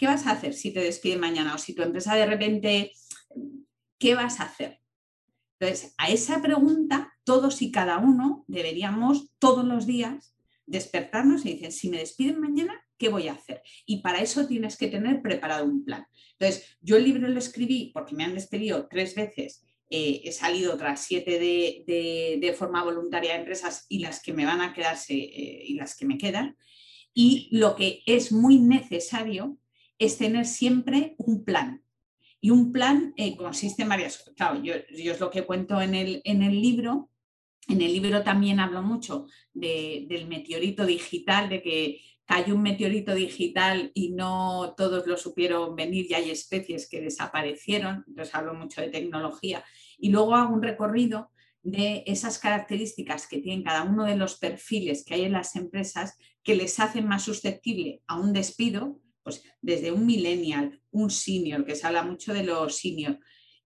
¿Qué 0.01 0.07
vas 0.07 0.25
a 0.25 0.31
hacer 0.31 0.55
si 0.55 0.73
te 0.73 0.79
despiden 0.79 1.19
mañana? 1.19 1.53
O 1.53 1.59
si 1.59 1.75
tu 1.75 1.83
empresa 1.83 2.15
de 2.15 2.25
repente, 2.25 2.91
¿qué 3.99 4.15
vas 4.15 4.39
a 4.39 4.45
hacer? 4.45 4.79
Entonces, 5.59 5.93
a 5.99 6.09
esa 6.09 6.41
pregunta, 6.41 7.13
todos 7.23 7.61
y 7.61 7.71
cada 7.71 7.99
uno 7.99 8.43
deberíamos 8.47 9.29
todos 9.37 9.63
los 9.63 9.85
días 9.85 10.33
despertarnos 10.65 11.45
y 11.45 11.53
decir, 11.53 11.71
si 11.71 11.89
me 11.91 11.99
despiden 11.99 12.41
mañana, 12.41 12.83
¿qué 12.97 13.09
voy 13.09 13.27
a 13.27 13.33
hacer? 13.33 13.61
Y 13.85 14.01
para 14.01 14.21
eso 14.21 14.47
tienes 14.47 14.75
que 14.75 14.87
tener 14.87 15.21
preparado 15.21 15.65
un 15.65 15.85
plan. 15.85 16.07
Entonces, 16.31 16.79
yo 16.81 16.97
el 16.97 17.03
libro 17.03 17.27
lo 17.27 17.37
escribí 17.37 17.91
porque 17.93 18.15
me 18.15 18.23
han 18.23 18.33
despedido 18.33 18.87
tres 18.89 19.13
veces 19.13 19.63
eh, 19.91 20.21
he 20.23 20.31
salido 20.31 20.77
tras 20.77 21.05
siete 21.05 21.37
de, 21.37 21.83
de, 21.85 22.39
de, 22.41 22.53
forma 22.53 22.83
voluntaria 22.83 23.33
de 23.33 23.39
empresas 23.39 23.85
y 23.87 23.99
las 23.99 24.19
que 24.23 24.33
me 24.33 24.45
van 24.45 24.61
a 24.61 24.73
quedarse 24.73 25.13
eh, 25.13 25.63
y 25.67 25.75
las 25.75 25.95
que 25.95 26.05
me 26.05 26.17
quedan. 26.17 26.57
Y 27.13 27.49
lo 27.51 27.75
que 27.75 28.01
es 28.07 28.31
muy 28.31 28.57
necesario 28.57 29.59
es 30.01 30.17
tener 30.17 30.47
siempre 30.47 31.13
un 31.19 31.45
plan. 31.45 31.83
Y 32.39 32.49
un 32.49 32.71
plan 32.71 33.13
eh, 33.17 33.35
consiste 33.35 33.83
en 33.83 33.89
varias 33.89 34.23
Claro, 34.35 34.61
yo, 34.63 34.73
yo, 34.97 35.11
es 35.11 35.19
lo 35.19 35.29
que 35.29 35.45
cuento 35.45 35.79
en 35.79 35.93
el, 35.93 36.21
en 36.25 36.41
el 36.41 36.59
libro. 36.59 37.11
En 37.67 37.81
el 37.81 37.93
libro 37.93 38.23
también 38.23 38.59
hablo 38.59 38.81
mucho 38.81 39.27
del 39.53 40.27
meteorito 40.27 40.87
digital, 40.87 41.49
de 41.49 41.61
que 41.61 42.01
cayó 42.25 42.55
un 42.55 42.63
meteorito 42.63 43.13
digital 43.13 43.91
y 43.93 44.09
no 44.09 44.73
todos 44.75 45.05
lo 45.05 45.17
supieron 45.17 45.75
venir 45.75 46.07
y 46.09 46.15
hay 46.15 46.31
especies 46.31 46.89
que 46.89 46.99
desaparecieron. 46.99 48.03
Entonces 48.07 48.33
hablo 48.33 48.55
mucho 48.55 48.81
de 48.81 48.89
tecnología. 48.89 49.63
Y 49.99 50.09
luego 50.09 50.35
hago 50.35 50.51
un 50.51 50.63
recorrido 50.63 51.29
de 51.61 52.03
esas 52.07 52.39
características 52.39 53.27
que 53.27 53.37
tienen 53.37 53.63
cada 53.63 53.83
uno 53.83 54.05
de 54.05 54.15
los 54.15 54.39
perfiles 54.39 55.05
que 55.05 55.13
hay 55.13 55.25
en 55.25 55.33
las 55.33 55.55
empresas 55.55 56.17
que 56.41 56.55
les 56.55 56.79
hacen 56.79 57.07
más 57.07 57.21
susceptible 57.21 58.01
a 58.07 58.19
un 58.19 58.33
despido, 58.33 58.99
pues 59.23 59.43
desde 59.61 59.91
un 59.91 60.05
millennial, 60.05 60.81
un 60.91 61.09
senior, 61.09 61.65
que 61.65 61.75
se 61.75 61.87
habla 61.87 62.03
mucho 62.03 62.33
de 62.33 62.43
los 62.43 62.77
senior, 62.77 63.19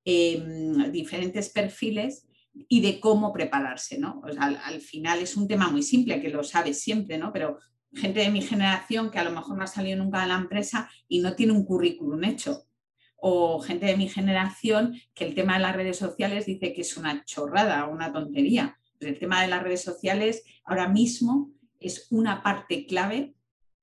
em, 0.03 0.91
diferentes 0.91 1.49
perfiles 1.49 2.27
y 2.69 2.81
de 2.81 2.99
cómo 2.99 3.33
prepararse, 3.33 3.97
¿no? 3.97 4.21
al, 4.39 4.79
final 4.79 5.19
es 5.19 5.35
un 5.35 5.47
tema 5.47 5.69
muy 5.69 5.83
simple, 5.83 6.21
que 6.21 6.29
lo 6.29 6.43
sabes 6.43 6.79
siempre, 6.79 7.17
¿no? 7.17 7.33
Pero 7.33 7.59
gente 7.93 8.21
de 8.21 8.29
mi 8.29 8.41
generación 8.41 9.11
que 9.11 9.19
a 9.19 9.23
lo 9.23 9.31
mejor 9.31 9.57
no 9.57 9.63
ha 9.63 9.67
salido 9.67 10.01
nunca 10.01 10.21
de 10.21 10.27
la 10.27 10.35
empresa 10.35 10.89
y 11.07 11.19
no 11.19 11.35
tiene 11.35 11.53
un 11.53 11.65
currículum 11.65 12.23
hecho 12.23 12.65
o 13.17 13.59
gente 13.59 13.87
de 13.87 13.97
mi 13.97 14.07
generación 14.07 14.99
que 15.13 15.25
el 15.25 15.35
tema 15.35 15.55
de 15.55 15.61
las 15.61 15.75
redes 15.75 15.97
sociales 15.97 16.45
dice 16.45 16.73
que 16.73 16.81
es 16.81 16.97
una 16.97 17.23
chorrada, 17.25 17.85
una 17.87 18.11
tontería. 18.11 18.77
el 18.99 19.17
tema 19.19 19.41
de 19.41 19.47
las 19.47 19.63
redes 19.63 19.83
sociales 19.83 20.43
ahora 20.63 20.87
mismo 20.87 21.51
es 21.79 22.07
una 22.11 22.43
parte 22.43 22.85
clave 22.85 23.34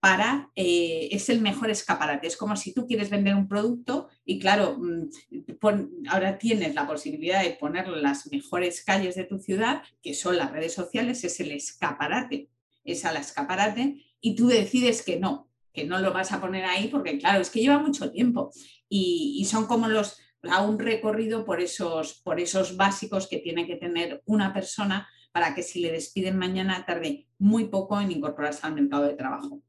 para, 0.02 0.50
eh, 0.56 1.10
es 1.12 1.28
el 1.28 1.40
mejor 1.40 1.70
escaparate. 1.70 2.26
Es 2.26 2.36
como 2.36 2.56
si 2.56 2.74
tú 2.74 2.88
quieres 2.88 3.08
vender 3.08 3.36
un 3.36 3.46
producto 3.46 4.08
y 4.24 4.40
claro, 4.40 4.76
mm, 4.76 6.08
ahora 6.08 6.38
tienes 6.38 6.74
la 6.74 6.88
posibilidad 6.88 7.40
de 7.40 7.52
ponerlo 7.52 7.96
en 7.96 8.02
las 8.02 8.26
mejores 8.26 8.84
calles 8.84 9.14
de 9.14 9.22
tu 9.22 9.38
ciudad, 9.38 9.84
que 10.02 10.12
son 10.14 10.38
las 10.38 10.50
redes 10.50 10.74
sociales, 10.74 11.22
es 11.22 11.38
el 11.38 11.52
escaparate, 11.52 12.48
es 12.82 13.04
al 13.04 13.16
escaparate 13.16 14.04
y 14.20 14.34
tú 14.34 14.48
decides 14.48 15.02
que 15.02 15.20
no, 15.20 15.48
que 15.72 15.84
no 15.84 16.00
lo 16.00 16.12
vas 16.12 16.32
a 16.32 16.40
poner 16.40 16.64
ahí 16.64 16.88
porque 16.88 17.18
claro, 17.18 17.40
es 17.40 17.50
que 17.50 17.60
lleva 17.60 17.78
mucho 17.78 18.10
tiempo 18.10 18.50
y, 18.88 19.46
son 19.48 19.66
como 19.66 19.86
los 19.86 20.18
a 20.42 20.62
un 20.62 20.80
recorrido 20.80 21.44
por 21.44 21.60
esos, 21.60 22.14
por 22.24 22.40
esos 22.40 22.76
básicos 22.76 23.28
que 23.28 23.38
tiene 23.38 23.68
que 23.68 23.76
tener 23.76 24.20
una 24.26 24.52
persona 24.52 25.08
para 25.30 25.54
que 25.54 25.62
si 25.62 25.78
le 25.78 25.92
despiden 25.92 26.38
mañana 26.38 26.84
tarde 26.84 27.28
muy 27.38 27.66
poco 27.66 28.00
en 28.00 28.10
incorporarse 28.10 28.66
al 28.66 28.74
mercado 28.74 29.04
de 29.04 29.14
trabajo. 29.14 29.62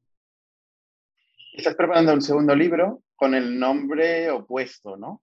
Estás 1.53 1.75
preparando 1.75 2.13
un 2.13 2.21
segundo 2.21 2.55
libro 2.55 3.03
con 3.15 3.35
el 3.35 3.59
nombre 3.59 4.31
opuesto, 4.31 4.97
¿no? 4.97 5.21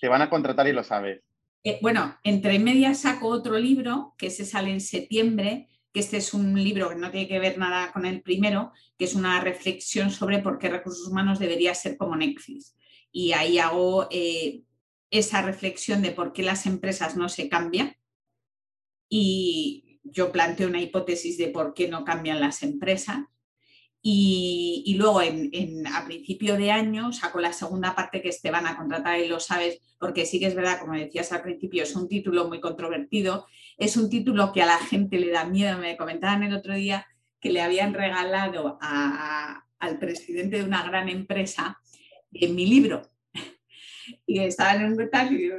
Te 0.00 0.08
van 0.08 0.22
a 0.22 0.30
contratar 0.30 0.66
y 0.66 0.72
lo 0.72 0.82
sabes. 0.82 1.22
Eh, 1.62 1.78
bueno, 1.82 2.16
entre 2.24 2.58
medias 2.58 3.00
saco 3.00 3.28
otro 3.28 3.58
libro 3.58 4.14
que 4.16 4.30
se 4.30 4.46
sale 4.46 4.70
en 4.70 4.80
septiembre, 4.80 5.68
que 5.92 6.00
este 6.00 6.16
es 6.16 6.32
un 6.32 6.54
libro 6.62 6.88
que 6.88 6.94
no 6.94 7.10
tiene 7.10 7.28
que 7.28 7.38
ver 7.38 7.58
nada 7.58 7.92
con 7.92 8.06
el 8.06 8.22
primero, 8.22 8.72
que 8.96 9.04
es 9.04 9.14
una 9.14 9.38
reflexión 9.40 10.10
sobre 10.10 10.38
por 10.38 10.58
qué 10.58 10.70
recursos 10.70 11.08
humanos 11.08 11.38
debería 11.38 11.74
ser 11.74 11.98
como 11.98 12.16
Netflix 12.16 12.74
y 13.12 13.32
ahí 13.32 13.58
hago 13.58 14.08
eh, 14.10 14.62
esa 15.10 15.42
reflexión 15.42 16.02
de 16.02 16.12
por 16.12 16.32
qué 16.32 16.42
las 16.42 16.66
empresas 16.66 17.16
no 17.16 17.28
se 17.28 17.48
cambian 17.48 17.96
y 19.08 20.00
yo 20.04 20.32
planteo 20.32 20.68
una 20.68 20.80
hipótesis 20.80 21.36
de 21.38 21.48
por 21.48 21.74
qué 21.74 21.88
no 21.88 22.04
cambian 22.04 22.40
las 22.40 22.62
empresas. 22.62 23.18
Y, 24.02 24.94
luego 24.98 25.20
en, 25.20 25.84
a 25.88 26.04
principio 26.04 26.56
de 26.56 26.70
año 26.70 27.12
saco 27.12 27.40
la 27.40 27.52
segunda 27.52 27.94
parte 27.94 28.22
que 28.22 28.30
te 28.30 28.50
van 28.52 28.66
a 28.66 28.76
contratar 28.76 29.18
y 29.18 29.26
lo 29.26 29.40
sabes, 29.40 29.80
porque 29.98 30.26
sí 30.26 30.38
que 30.38 30.46
es 30.46 30.54
verdad, 30.54 30.78
como 30.78 30.92
decías 30.92 31.32
al 31.32 31.42
principio, 31.42 31.82
es 31.82 31.96
un 31.96 32.08
título 32.08 32.46
muy 32.46 32.60
controvertido, 32.60 33.46
es 33.76 33.96
un 33.96 34.08
título 34.08 34.52
que 34.52 34.62
a 34.62 34.66
la 34.66 34.78
gente 34.78 35.18
le 35.18 35.30
da 35.30 35.44
miedo. 35.44 35.78
Me 35.78 35.96
comentaban 35.96 36.42
el 36.44 36.54
otro 36.54 36.74
día 36.74 37.06
que 37.40 37.50
le 37.50 37.60
habían 37.60 37.94
regalado 37.94 38.78
al 38.80 39.98
presidente 39.98 40.58
de 40.58 40.64
una 40.64 40.82
gran 40.84 41.08
empresa 41.08 41.80
en 42.32 42.54
mi 42.54 42.66
libro. 42.66 43.02
Y 44.24 44.38
estaba 44.38 44.74
en 44.74 44.92
un 44.92 45.10
tal 45.10 45.32
y, 45.32 45.50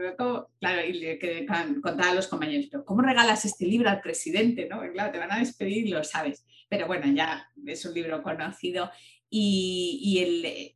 claro, 0.60 0.86
y 0.88 0.94
le 0.94 1.46
contaba 1.82 2.12
a 2.12 2.16
los 2.16 2.28
compañeros, 2.28 2.70
¿cómo 2.86 3.02
regalas 3.02 3.44
este 3.44 3.66
libro 3.66 3.90
al 3.90 4.00
presidente? 4.00 4.68
¿no? 4.70 4.82
claro, 4.94 5.12
te 5.12 5.20
van 5.20 5.34
a 5.34 5.40
despedir 5.40 5.86
y 5.86 5.92
lo 5.92 6.04
sabes. 6.04 6.46
Pero 6.70 6.88
bueno, 6.88 7.12
ya 7.14 7.50
es 7.66 7.86
un 7.86 7.94
libro 7.94 8.22
conocido 8.24 8.92
y, 9.30 10.00
y 10.02 10.20
el, 10.20 10.76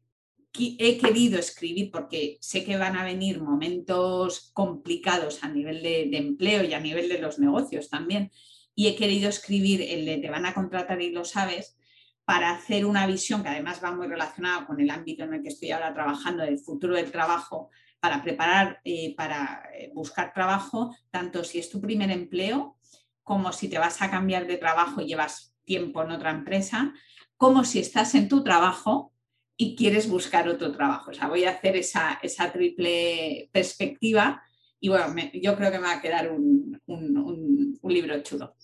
he 0.54 0.98
querido 0.98 1.40
escribir 1.40 1.92
porque 1.92 2.38
sé 2.42 2.64
que 2.64 2.78
van 2.78 2.98
a 2.98 3.04
venir 3.04 3.42
momentos 3.42 4.52
complicados 4.54 5.44
a 5.44 5.50
nivel 5.50 5.82
de, 5.82 6.08
de, 6.10 6.18
empleo 6.18 6.64
y 6.64 6.74
a 6.74 6.80
nivel 6.80 7.10
de 7.10 7.20
los 7.20 7.40
negocios 7.40 7.90
también. 7.90 8.32
Y 8.76 8.88
he 8.88 8.96
querido 8.96 9.30
escribir 9.30 9.82
el 9.82 10.06
de 10.06 10.18
te 10.18 10.30
van 10.30 10.46
a 10.46 10.54
contratar 10.54 11.02
y 11.02 11.12
lo 11.12 11.26
sabes, 11.26 11.78
para 12.26 12.52
hacer 12.52 12.86
una 12.86 13.08
visión 13.08 13.44
que 13.44 13.50
además 13.50 13.82
va 13.84 13.92
muy 13.92 14.08
relacionada 14.08 14.66
con 14.66 14.80
el 14.80 14.90
ámbito 14.90 15.24
en 15.24 15.34
el 15.34 15.42
que 15.42 15.50
estoy 15.50 15.72
ahora 15.72 15.94
trabajando, 15.94 16.44
del 16.44 16.60
futuro 16.60 16.96
del 16.96 17.12
trabajo, 17.12 17.70
para 18.00 18.24
preparar, 18.24 18.80
eh, 18.84 19.14
para 19.16 19.64
eh, 19.78 19.92
buscar 19.94 20.34
trabajo, 20.34 20.96
tanto 21.10 21.44
si 21.44 21.60
es 21.60 21.70
tu 21.70 21.82
primer 21.82 22.10
empleo, 22.10 22.78
como 23.24 23.52
si 23.52 23.70
te 23.70 23.78
vas 23.78 24.02
a 24.02 24.10
cambiar 24.10 24.48
de 24.48 24.58
trabajo 24.58 25.02
y 25.02 25.08
llevas 25.08 25.51
tiempo 25.72 26.04
en 26.04 26.12
otra 26.12 26.32
empresa, 26.32 26.94
como 27.38 27.64
si 27.64 27.80
estás 27.80 28.14
en 28.16 28.28
tu 28.28 28.44
trabajo 28.44 29.14
y 29.56 29.76
quieres 29.78 30.10
buscar 30.10 30.50
otro 30.50 30.72
trabajo. 30.74 31.12
O 31.12 31.14
sea, 31.14 31.30
voy 31.30 31.46
a 31.46 31.52
hacer 31.52 31.78
esa, 31.78 32.20
esa 32.22 32.52
triple 32.52 33.50
perspectiva 33.54 34.44
y 34.82 34.90
bueno, 34.90 35.06
yo 35.34 35.56
creo 35.56 35.72
que 35.72 35.80
me 35.80 35.88
va 35.88 35.98
a 35.98 36.02
quedar 36.02 36.30
un, 36.30 36.78
un 36.88 37.94
libro 37.94 38.22
chulo. 38.22 38.56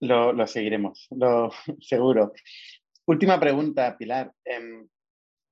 Lo, 0.00 0.46
seguiremos, 0.46 1.08
lo 1.10 1.50
seguro. 1.80 2.32
Última 3.06 3.38
pregunta, 3.40 3.96
Pilar. 3.98 4.32
Em, 4.44 4.88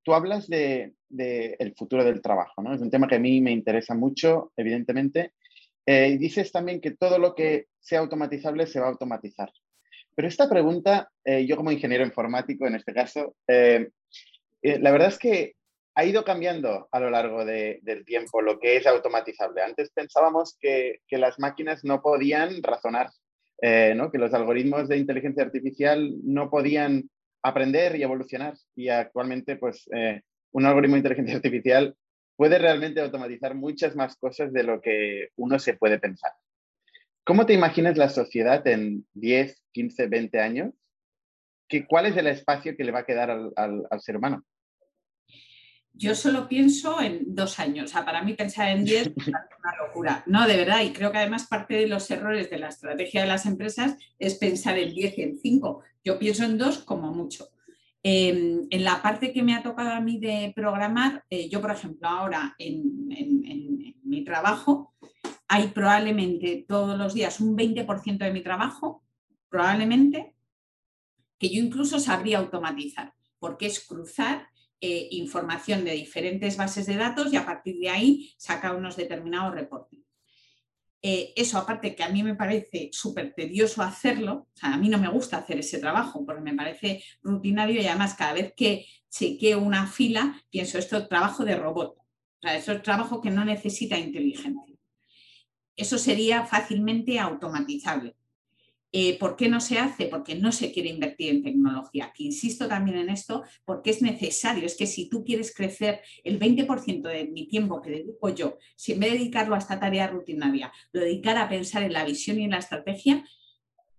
tú 0.03 0.15
hablas 0.15 0.47
del 0.47 0.95
de, 1.09 1.75
futuro 1.77 2.05
del 2.05 2.23
trabajo, 2.23 2.63
¿no? 2.63 2.75
Es 2.75 2.81
un 2.81 2.91
tema 2.91 3.09
que 3.09 3.17
a 3.17 3.21
mí 3.21 3.41
me 3.41 3.51
interesa 3.51 3.95
mucho, 3.95 4.53
evidentemente. 4.57 5.33
Eh, 5.85 6.11
y 6.15 6.19
dices 6.19 6.53
también 6.53 6.81
que 6.81 6.93
todo 6.93 7.19
lo 7.19 7.35
que 7.35 7.67
sea 7.81 8.01
automatizable 8.01 8.67
se 8.67 8.81
va 8.81 8.87
a 8.87 8.91
automatizar. 8.91 9.51
Pero 10.17 10.27
esta 10.27 10.49
pregunta, 10.49 11.09
eh, 11.25 11.47
yo 11.47 11.57
como 11.57 11.71
ingeniero 11.71 12.05
informático 12.05 12.67
en 12.67 12.75
este 12.75 12.93
caso, 12.93 13.37
eh, 13.47 13.91
la 14.63 14.91
verdad 14.91 15.09
es 15.09 15.19
que 15.19 15.57
ha 15.97 16.05
ido 16.05 16.25
cambiando 16.25 16.89
a 16.93 17.01
lo 17.01 17.09
largo 17.09 17.47
del 17.47 18.05
tiempo 18.05 18.43
lo 18.43 18.61
que 18.61 18.77
es 18.77 18.87
automatizable. 18.87 19.63
Antes 19.63 19.91
pensábamos 19.91 20.57
que, 20.61 21.01
las 21.11 21.39
máquinas 21.39 21.85
no 21.85 22.03
podían 22.03 22.63
razonar 22.63 23.09
eh, 23.63 23.97
que 24.13 24.19
los 24.19 24.35
algoritmos 24.35 24.89
de 24.89 24.99
inteligencia 24.99 25.43
artificial 25.43 26.13
no 26.23 26.51
podían 26.51 27.09
aprender 27.43 27.97
y 27.97 28.03
evolucionar. 28.03 28.55
Y 28.75 28.91
actualmente, 28.91 29.57
pues, 29.57 29.89
eh, 29.95 30.21
un 30.53 30.67
algoritmo 30.67 30.97
de 30.97 30.99
inteligencia 30.99 31.37
artificial 31.37 31.97
puede 32.37 32.59
realmente 32.59 33.01
automatizar 33.01 33.55
muchas 33.55 33.97
más 33.97 34.17
cosas 34.17 34.53
de 34.53 34.65
lo 34.65 34.83
que 34.83 35.29
uno 35.37 35.59
se 35.59 35.75
puede 35.75 35.99
pensar. 35.99 36.33
¿Cómo 37.27 37.45
te 37.45 37.53
imaginas 37.53 37.99
la 37.99 38.09
sociedad 38.09 38.67
en 38.67 39.07
10, 39.15 39.63
15, 39.73 40.07
20 40.07 40.41
años? 40.41 40.75
¿Qué, 41.69 41.87
¿Cuál 41.87 42.07
es 42.07 42.17
el 42.17 42.29
espacio 42.29 42.77
que 42.77 42.85
le 42.85 42.93
va 42.93 43.01
a 43.01 43.07
quedar 43.07 43.31
al 43.31 44.01
ser 44.01 44.17
humano? 44.17 44.45
yo 45.97 46.15
solo 46.15 46.47
pienso 46.49 47.01
en 47.01 47.35
dos 47.35 47.59
años. 47.59 47.87
O 47.87 47.89
sea, 47.89 48.05
para 48.05 48.23
mí 48.23 48.35
pensar 48.35 48.69
en 48.69 48.85
diez 48.85 49.07
es 49.17 49.29
una 49.29 49.77
locura. 49.87 50.23
No, 50.27 50.47
de 50.47 50.57
verdad. 50.57 50.83
Y 50.83 50.93
creo 50.93 51.11
que 51.11 51.19
además 51.19 51.47
parte 51.47 51.75
de 51.75 51.89
los 51.89 52.11
errores 52.11 52.51
de 52.51 52.59
la 52.59 52.69
estrategia 52.69 53.23
de 53.23 53.29
las 53.29 53.47
empresas 53.47 53.97
es 54.19 54.35
pensar 54.37 54.79
en 54.79 54.95
diez 54.95 55.17
y 55.19 55.23
en 55.23 55.39
cinco. 55.39 55.83
Yo 56.05 56.19
pienso 56.19 56.45
en 56.45 56.59
dos 56.59 56.79
como 56.79 57.13
mucho. 57.13 57.49
Em, 58.03 58.67
en 58.71 58.85
la 58.85 59.03
parte 59.03 59.33
que 59.33 59.43
me 59.43 59.55
ha 59.55 59.63
tocado 59.63 59.91
a 59.91 60.01
mí 60.01 60.21
de 60.21 60.53
programar, 60.55 61.25
eh, 61.29 61.49
yo 61.49 61.61
por 61.61 61.73
ejemplo 61.73 62.09
ahora 62.09 62.55
en, 62.59 62.95
mi 64.05 64.23
trabajo 64.23 64.95
hay 65.49 65.69
probablemente 65.69 66.65
todos 66.69 66.99
los 66.99 67.15
días 67.15 67.41
un 67.41 67.57
20% 67.57 68.19
de 68.19 68.33
mi 68.33 68.43
trabajo, 68.43 69.05
probablemente, 69.49 70.35
que 71.39 71.49
yo 71.49 71.63
incluso 71.63 72.01
sabría 72.01 72.39
automatizar, 72.39 73.15
porque 73.39 73.67
es 73.67 73.81
cruzar 73.81 74.49
eh, 74.81 75.09
información 75.13 75.85
de 75.85 75.93
diferentes 75.93 76.57
bases 76.57 76.87
de 76.87 76.97
datos 76.97 77.33
y 77.33 77.37
a 77.37 77.47
partir 77.47 77.79
de 77.79 77.89
ahí 77.89 78.35
saca 78.37 78.73
unos 78.73 78.97
determinados 78.97 79.55
reportes. 79.55 80.01
Eh, 81.03 81.33
eso 81.37 81.59
aparte 81.59 81.95
que 81.95 82.03
a 82.03 82.09
mí 82.09 82.23
me 82.23 82.35
parece 82.35 82.89
súper 82.93 83.33
tedioso 83.35 83.83
hacerlo, 83.83 84.49
a 84.63 84.77
mí 84.77 84.89
no 84.89 84.99
me 84.99 85.09
gusta 85.09 85.37
hacer 85.37 85.59
ese 85.59 85.79
trabajo 85.79 86.25
porque 86.27 86.43
me 86.43 86.55
parece 86.55 87.05
rutinario 87.23 87.81
y 87.81 87.87
además 87.87 88.15
cada 88.15 88.33
vez 88.33 88.55
que 88.57 88.87
chequeo 89.09 89.61
una 89.61 89.87
fila 89.87 90.43
pienso 90.51 90.79
esto 90.79 90.97
es 90.97 91.09
trabajo 91.09 91.45
de 91.45 91.57
robot, 91.57 91.97
o 91.99 92.07
sea, 92.43 92.57
eso 92.57 92.73
es 92.73 92.83
trabajo 92.83 93.21
que 93.21 93.31
no 93.31 93.45
necesita 93.45 93.99
inteligencia. 93.99 94.76
Eso 95.77 95.99
sería 95.99 96.45
fácilmente 96.45 97.19
automatizable. 97.19 98.15
Eh, 98.93 99.19
¿Por 99.19 99.37
qué 99.37 99.49
no 99.49 99.61
se 99.61 99.79
hace? 99.79 100.07
Porque 100.07 100.37
no 100.37 100.53
se 100.53 100.73
quiere 100.73 100.89
invertir 100.89 101.31
en 101.31 101.43
tecnología. 101.43 102.13
Que 102.17 102.25
insisto 102.25 102.67
también 102.67 102.97
en 102.97 103.11
esto 103.11 103.45
porque 103.65 103.91
es 103.91 104.01
necesario. 104.01 104.65
Es 104.65 104.77
que 104.77 104.87
si 104.87 105.11
tú 105.11 105.23
quieres 105.25 105.55
crecer 105.55 106.01
el 106.25 106.39
20% 106.39 107.03
de 107.03 107.27
mi 107.27 107.47
tiempo 107.47 107.83
que 107.83 107.91
dedico 107.91 108.31
yo, 108.31 108.57
si 108.75 108.93
en 108.93 109.01
vez 109.01 109.13
de 109.13 109.19
dedicarlo 109.19 109.55
a 109.55 109.59
esta 109.59 109.79
tarea 109.79 110.07
rutinaria, 110.07 110.73
lo 110.93 111.03
dedicara 111.03 111.43
a 111.43 111.49
pensar 111.49 111.83
en 111.83 111.93
la 111.93 112.05
visión 112.05 112.39
y 112.41 112.45
en 112.45 112.53
la 112.53 112.59
estrategia, 112.59 113.23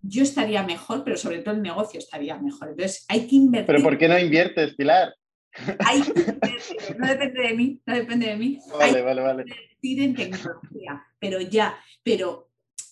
yo 0.02 0.22
estaría 0.22 0.62
mejor, 0.62 1.04
pero 1.04 1.16
sobre 1.16 1.40
todo 1.40 1.54
el 1.54 1.62
negocio 1.62 1.98
estaría 1.98 2.36
mejor. 2.38 2.70
Entonces 2.70 3.04
hay 3.08 3.26
que 3.26 3.36
invertir. 3.36 3.66
¿Pero 3.66 3.82
por 3.82 3.98
qué 3.98 4.08
no 4.08 4.18
inviertes, 4.18 4.74
Pilar? 4.74 5.14
Hay 5.86 6.02
que 6.02 6.20
invertir, 6.20 6.98
no 6.98 7.06
depende 7.06 7.42
de 7.42 7.54
mí, 7.54 7.80
no 7.86 7.94
depende 7.94 8.26
de 8.26 8.36
mí. 8.36 8.58
Vale, 8.78 9.02
vale, 9.02 9.22
vale. 9.22 9.42
Invertir 9.42 10.02
en 10.02 10.14
tecnología, 10.14 11.04
pero 11.18 11.40
ya, 11.40 11.78
pero 12.02 12.48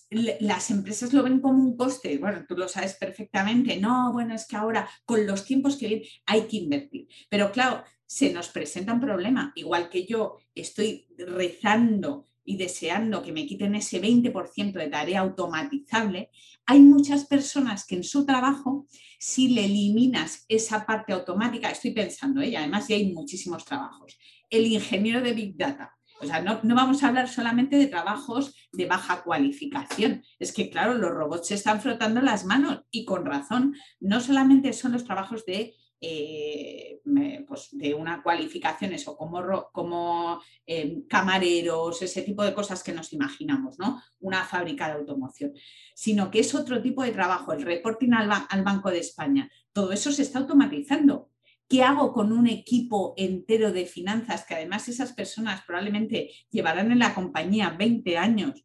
las 0.09 0.71
empresas 0.71 1.11
lo 1.11 1.23
ven 1.23 1.41
como 1.41 1.61
un 1.61 1.75
coste, 1.75 2.17
bueno, 2.17 2.45
tú 2.47 2.55
lo 2.55 2.67
sabes 2.67 2.93
perfectamente, 2.95 3.77
no, 3.77 4.13
bueno, 4.13 4.33
es 4.33 4.47
que 4.47 4.55
ahora 4.55 4.89
con 5.05 5.27
los 5.27 5.43
tiempos 5.43 5.75
que 5.75 5.87
vienen 5.87 6.07
hay 6.25 6.43
que 6.43 6.57
invertir, 6.57 7.07
pero 7.29 7.51
claro, 7.51 7.83
se 8.05 8.31
nos 8.31 8.47
presenta 8.47 8.93
un 8.93 9.01
problema, 9.01 9.51
igual 9.55 9.89
que 9.89 10.05
yo 10.05 10.37
estoy 10.55 11.07
rezando 11.17 12.25
y 12.45 12.55
deseando 12.55 13.21
que 13.21 13.33
me 13.33 13.45
quiten 13.45 13.75
ese 13.75 14.01
20% 14.01 14.71
de 14.71 14.87
tarea 14.87 15.19
automatizable, 15.19 16.29
hay 16.65 16.79
muchas 16.79 17.25
personas 17.25 17.85
que 17.85 17.95
en 17.95 18.05
su 18.05 18.25
trabajo, 18.25 18.87
si 19.19 19.49
le 19.49 19.65
eliminas 19.65 20.45
esa 20.47 20.85
parte 20.85 21.11
automática, 21.11 21.69
estoy 21.69 21.91
pensando, 21.91 22.39
¿eh? 22.41 22.49
y 22.49 22.55
además 22.55 22.87
ya 22.87 22.95
hay 22.95 23.11
muchísimos 23.11 23.65
trabajos, 23.65 24.17
el 24.49 24.65
ingeniero 24.65 25.21
de 25.21 25.33
Big 25.33 25.57
Data, 25.57 25.96
o 26.19 26.25
sea, 26.25 26.41
no, 26.41 26.59
no, 26.63 26.75
vamos 26.75 27.03
a 27.03 27.09
hablar 27.09 27.29
solamente 27.29 27.77
de 27.77 27.87
trabajos 27.87 28.55
de 28.71 28.85
baja 28.85 29.23
cualificación. 29.23 30.23
Es 30.39 30.51
que, 30.51 30.69
claro, 30.69 30.95
los 30.95 31.11
robots 31.11 31.47
se 31.47 31.55
están 31.55 31.81
frotando 31.81 32.21
las 32.21 32.45
manos 32.45 32.83
y 32.91 33.05
con 33.05 33.25
razón. 33.25 33.75
No 33.99 34.19
solamente 34.19 34.73
son 34.73 34.93
los 34.93 35.03
trabajos 35.03 35.45
de 35.45 35.75
eh, 35.99 37.01
pues 37.47 37.69
de 37.71 37.93
una 37.95 38.21
cualificación, 38.21 38.93
eso, 38.93 39.17
como, 39.17 39.69
como 39.71 40.39
eh, 40.65 41.03
camareros, 41.09 42.01
ese 42.01 42.21
tipo 42.21 42.43
de 42.43 42.53
cosas 42.53 42.83
que 42.83 42.93
nos 42.93 43.13
imaginamos, 43.13 43.79
¿no? 43.79 44.01
Una 44.19 44.43
fábrica 44.43 44.87
de 44.87 44.93
automoción, 44.93 45.53
sino 45.95 46.29
que 46.29 46.39
es 46.41 46.53
otro 46.53 46.81
tipo 46.81 47.01
de 47.01 47.11
trabajo, 47.11 47.53
el 47.53 47.63
reporting 47.63 48.11
al 48.13 48.63
Banco 48.63 48.91
de 48.91 48.99
España, 48.99 49.49
todo 49.73 49.91
eso 49.91 50.11
se 50.11 50.21
está 50.21 50.39
automatizando. 50.39 51.31
¿Qué 51.69 51.83
hago 51.83 52.13
con 52.13 52.31
un 52.31 52.47
equipo 52.47 53.13
entero 53.17 53.71
de 53.71 53.85
finanzas 53.85 54.45
que 54.45 54.55
además 54.55 54.87
esas 54.87 55.13
personas 55.13 55.63
probablemente 55.65 56.31
llevarán 56.49 56.91
en 56.91 56.99
la 56.99 57.13
compañía 57.13 57.71
20 57.71 58.17
años 58.17 58.63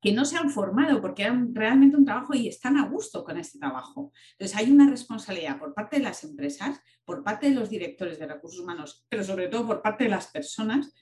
que 0.00 0.12
no 0.12 0.24
se 0.24 0.36
han 0.36 0.50
formado 0.50 1.00
porque 1.00 1.24
eran 1.24 1.52
realmente 1.52 1.96
un 1.96 2.04
trabajo 2.04 2.32
y 2.32 2.46
están 2.46 2.76
a 2.76 2.86
gusto 2.86 3.24
con 3.24 3.38
este 3.38 3.58
trabajo. 3.58 4.12
Entonces 4.32 4.56
hay 4.56 4.70
una 4.70 4.88
responsabilidad 4.88 5.58
por 5.58 5.74
parte 5.74 5.96
de 5.96 6.02
las 6.02 6.22
empresas, 6.22 6.80
por 7.04 7.24
parte 7.24 7.48
de 7.48 7.56
los 7.56 7.70
directores 7.70 8.18
de 8.18 8.26
recursos 8.26 8.60
humanos, 8.60 9.04
pero 9.08 9.24
sobre 9.24 9.48
todo 9.48 9.66
por 9.66 9.82
parte 9.82 10.04
de 10.04 10.10
las 10.10 10.28
personas 10.28 10.94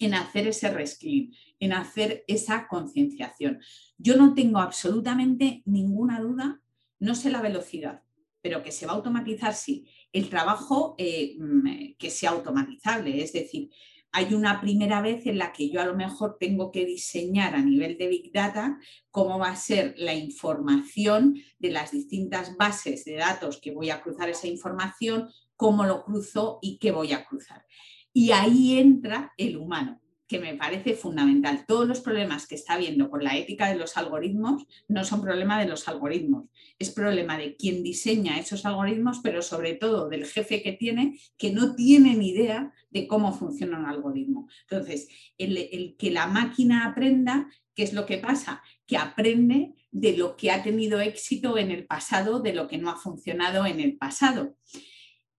en 0.00 0.14
hacer 0.14 0.48
ese 0.48 0.68
reskilling, 0.70 1.32
en 1.60 1.72
hacer 1.72 2.24
esa 2.26 2.66
concienciación. 2.66 3.60
Yo 3.98 4.16
no 4.16 4.34
tengo 4.34 4.58
absolutamente 4.58 5.62
ninguna 5.66 6.20
duda, 6.20 6.60
no 6.98 7.14
sé 7.14 7.30
la 7.30 7.40
velocidad, 7.40 8.02
pero 8.40 8.62
que 8.62 8.72
se 8.72 8.86
va 8.86 8.92
a 8.92 8.96
automatizar, 8.96 9.54
sí. 9.54 9.88
El 10.14 10.30
trabajo 10.30 10.94
eh, 10.96 11.36
mm, 11.38 11.96
que 11.98 12.08
sea 12.08 12.30
automatizable, 12.30 13.22
es 13.22 13.34
decir, 13.34 13.68
hay 14.12 14.32
una 14.32 14.60
primera 14.60 15.02
vez 15.02 15.26
en 15.26 15.38
la 15.38 15.52
que 15.52 15.68
yo 15.68 15.80
a 15.80 15.86
lo 15.86 15.96
mejor 15.96 16.36
tengo 16.38 16.70
que 16.70 16.86
diseñar 16.86 17.56
a 17.56 17.60
nivel 17.60 17.98
de 17.98 18.06
Big 18.06 18.32
Data 18.32 18.78
cómo 19.10 19.40
va 19.40 19.48
a 19.48 19.56
ser 19.56 19.94
la 19.98 20.14
información 20.14 21.34
de 21.58 21.70
las 21.72 21.90
distintas 21.90 22.56
bases 22.56 23.04
de 23.04 23.16
datos 23.16 23.60
que 23.60 23.72
voy 23.72 23.90
a 23.90 24.00
cruzar 24.00 24.28
esa 24.28 24.46
información, 24.46 25.28
cómo 25.56 25.84
lo 25.84 26.04
cruzo 26.04 26.60
y 26.62 26.78
qué 26.78 26.92
voy 26.92 27.12
a 27.12 27.24
cruzar. 27.24 27.66
Y 28.12 28.30
ahí 28.30 28.78
entra 28.78 29.32
el 29.36 29.56
humano 29.56 30.00
que 30.26 30.38
me 30.38 30.54
parece 30.54 30.94
fundamental. 30.94 31.64
Todos 31.66 31.86
los 31.86 32.00
problemas 32.00 32.46
que 32.46 32.54
está 32.54 32.74
habiendo 32.74 33.10
con 33.10 33.22
la 33.22 33.36
ética 33.36 33.68
de 33.68 33.76
los 33.76 33.96
algoritmos 33.96 34.66
no 34.88 35.04
son 35.04 35.20
problema 35.20 35.60
de 35.60 35.68
los 35.68 35.86
algoritmos, 35.86 36.46
es 36.78 36.90
problema 36.90 37.36
de 37.36 37.56
quien 37.56 37.82
diseña 37.82 38.38
esos 38.38 38.64
algoritmos, 38.64 39.20
pero 39.22 39.42
sobre 39.42 39.74
todo 39.74 40.08
del 40.08 40.24
jefe 40.24 40.62
que 40.62 40.72
tiene, 40.72 41.18
que 41.36 41.52
no 41.52 41.74
tiene 41.74 42.14
ni 42.14 42.30
idea 42.30 42.72
de 42.90 43.06
cómo 43.06 43.32
funciona 43.32 43.78
un 43.78 43.86
algoritmo. 43.86 44.48
Entonces, 44.62 45.08
el, 45.36 45.96
que 45.98 46.10
la 46.10 46.26
máquina 46.26 46.86
aprenda, 46.86 47.48
¿qué 47.74 47.82
es 47.82 47.92
lo 47.92 48.06
que 48.06 48.18
pasa? 48.18 48.62
Que 48.86 48.96
aprende 48.96 49.74
de 49.90 50.16
lo 50.16 50.36
que 50.36 50.50
ha 50.50 50.62
tenido 50.62 51.00
éxito 51.00 51.58
en 51.58 51.70
el 51.70 51.86
pasado, 51.86 52.40
de 52.40 52.54
lo 52.54 52.66
que 52.66 52.78
no 52.78 52.90
ha 52.90 52.96
funcionado 52.96 53.66
en 53.66 53.80
el 53.80 53.96
pasado. 53.96 54.56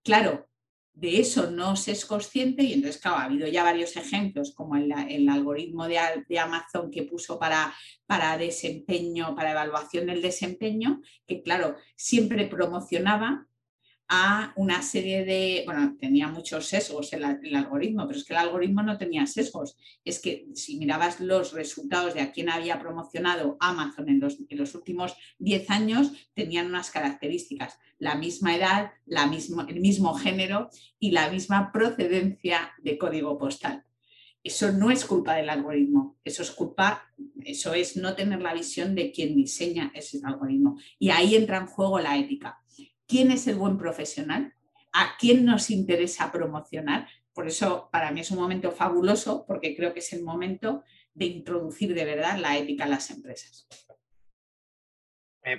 Claro, 0.03 0.47
de 0.95 1.19
eso 1.19 1.51
no 1.51 1.75
se 1.75 1.91
es 1.91 2.05
consciente 2.05 2.63
y 2.63 2.73
entonces, 2.73 3.01
claro, 3.01 3.17
ha 3.17 3.25
habido 3.25 3.47
ya 3.47 3.63
varios 3.63 3.97
ejemplos, 3.97 4.53
como 4.55 4.77
el, 4.77 4.91
algoritmo 5.29 5.87
de, 5.87 5.99
de, 6.27 6.39
Amazon 6.39 6.89
que 6.89 7.03
puso 7.03 7.37
para, 7.37 7.73
para 8.05 8.37
desempeño, 8.37 9.35
para 9.35 9.51
evaluación 9.51 10.05
del 10.07 10.21
desempeño, 10.21 11.01
que 11.27 11.41
claro, 11.41 11.75
siempre 11.97 12.45
promocionaba 12.45 13.45
a 14.07 14.53
una 14.55 14.81
serie 14.81 15.25
de, 15.25 15.63
bueno, 15.65 15.95
tenía 15.99 16.27
muchos 16.27 16.67
sesgos 16.67 17.11
el, 17.13 17.23
algoritmo, 17.23 18.05
pero 18.05 18.19
es 18.19 18.25
que 18.25 18.33
el 18.33 18.39
algoritmo 18.39 18.83
no 18.83 18.97
tenía 18.97 19.25
sesgos. 19.25 19.77
Es 20.03 20.19
que 20.19 20.47
si 20.53 20.77
mirabas 20.77 21.19
los 21.19 21.53
resultados 21.53 22.13
de 22.13 22.21
a 22.21 22.31
quién 22.31 22.49
había 22.49 22.79
promocionado 22.79 23.57
Amazon 23.59 24.09
en 24.09 24.19
los, 24.19 24.37
en 24.47 24.57
los 24.57 24.75
últimos 24.75 25.15
10 25.39 25.69
años, 25.71 26.11
tenían 26.33 26.67
unas 26.67 26.91
características, 26.91 27.79
la 27.97 28.15
misma 28.15 28.55
edad, 28.55 28.91
la 29.05 29.25
mismo, 29.25 29.61
el 29.67 29.79
mismo 29.79 30.13
género 30.13 30.69
y 30.99 31.11
la 31.11 31.31
misma 31.31 31.71
procedencia 31.71 32.73
de 32.83 32.97
código 32.97 33.37
postal. 33.37 33.83
Eso 34.43 34.71
no 34.71 34.91
es 34.91 35.05
culpa 35.05 35.33
del 35.33 35.49
algoritmo, 35.49 36.17
eso 36.23 36.43
es 36.43 36.51
culpa, 36.51 37.11
eso 37.43 37.73
es 37.73 37.97
no 37.97 38.13
tener 38.13 38.43
la 38.43 38.53
visión 38.53 38.93
de 38.93 39.11
quien 39.11 39.35
diseña 39.35 39.91
ese 39.95 40.19
algoritmo. 40.23 40.77
Y 40.99 41.09
ahí 41.09 41.35
entra 41.35 41.57
en 41.57 41.65
juego 41.65 41.99
la 41.99 42.15
ética 42.15 42.61
quién 43.07 43.31
es 43.31 43.47
el 43.47 43.55
buen 43.55 43.77
profesional, 43.77 44.53
a 44.93 45.15
quién 45.19 45.45
nos 45.45 45.69
interesa 45.69 46.31
promocionar. 46.31 47.07
Por 47.33 47.47
eso 47.47 47.89
para 47.91 48.11
mí 48.11 48.21
es 48.21 48.31
un 48.31 48.39
momento 48.39 48.71
fabuloso 48.71 49.45
porque 49.45 49.75
creo 49.75 49.93
que 49.93 49.99
es 49.99 50.13
el 50.13 50.23
momento 50.23 50.83
de 51.13 51.25
introducir 51.25 51.93
de 51.93 52.05
verdad 52.05 52.37
la 52.37 52.57
ética 52.57 52.85
en 52.85 52.91
las 52.91 53.09
empresas. 53.09 53.67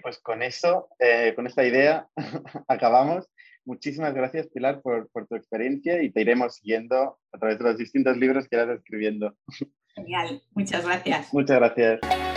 pues 0.03 0.19
con 0.19 0.43
eso, 0.43 0.89
eh, 0.99 1.33
con 1.35 1.47
esta 1.47 1.65
idea, 1.65 2.09
acabamos. 2.69 3.29
Muchísimas 3.65 4.15
gracias, 4.15 4.47
Pilar, 4.47 4.81
por, 4.81 5.11
por, 5.11 5.27
tu 5.27 5.35
experiencia 5.35 6.01
y 6.01 6.11
te 6.11 6.21
iremos 6.21 6.55
siguiendo 6.57 7.19
a 7.33 7.39
través 7.39 7.59
de 7.59 7.65
los 7.65 7.77
distintos 7.77 8.17
libros 8.17 8.49
que 8.49 8.57
irás 8.57 8.79
escribiendo. 8.79 9.37
Genial, 9.97 10.43
muchas 10.53 10.85
gracias. 10.85 11.33
Muchas 11.33 11.57
gracias. 11.59 12.36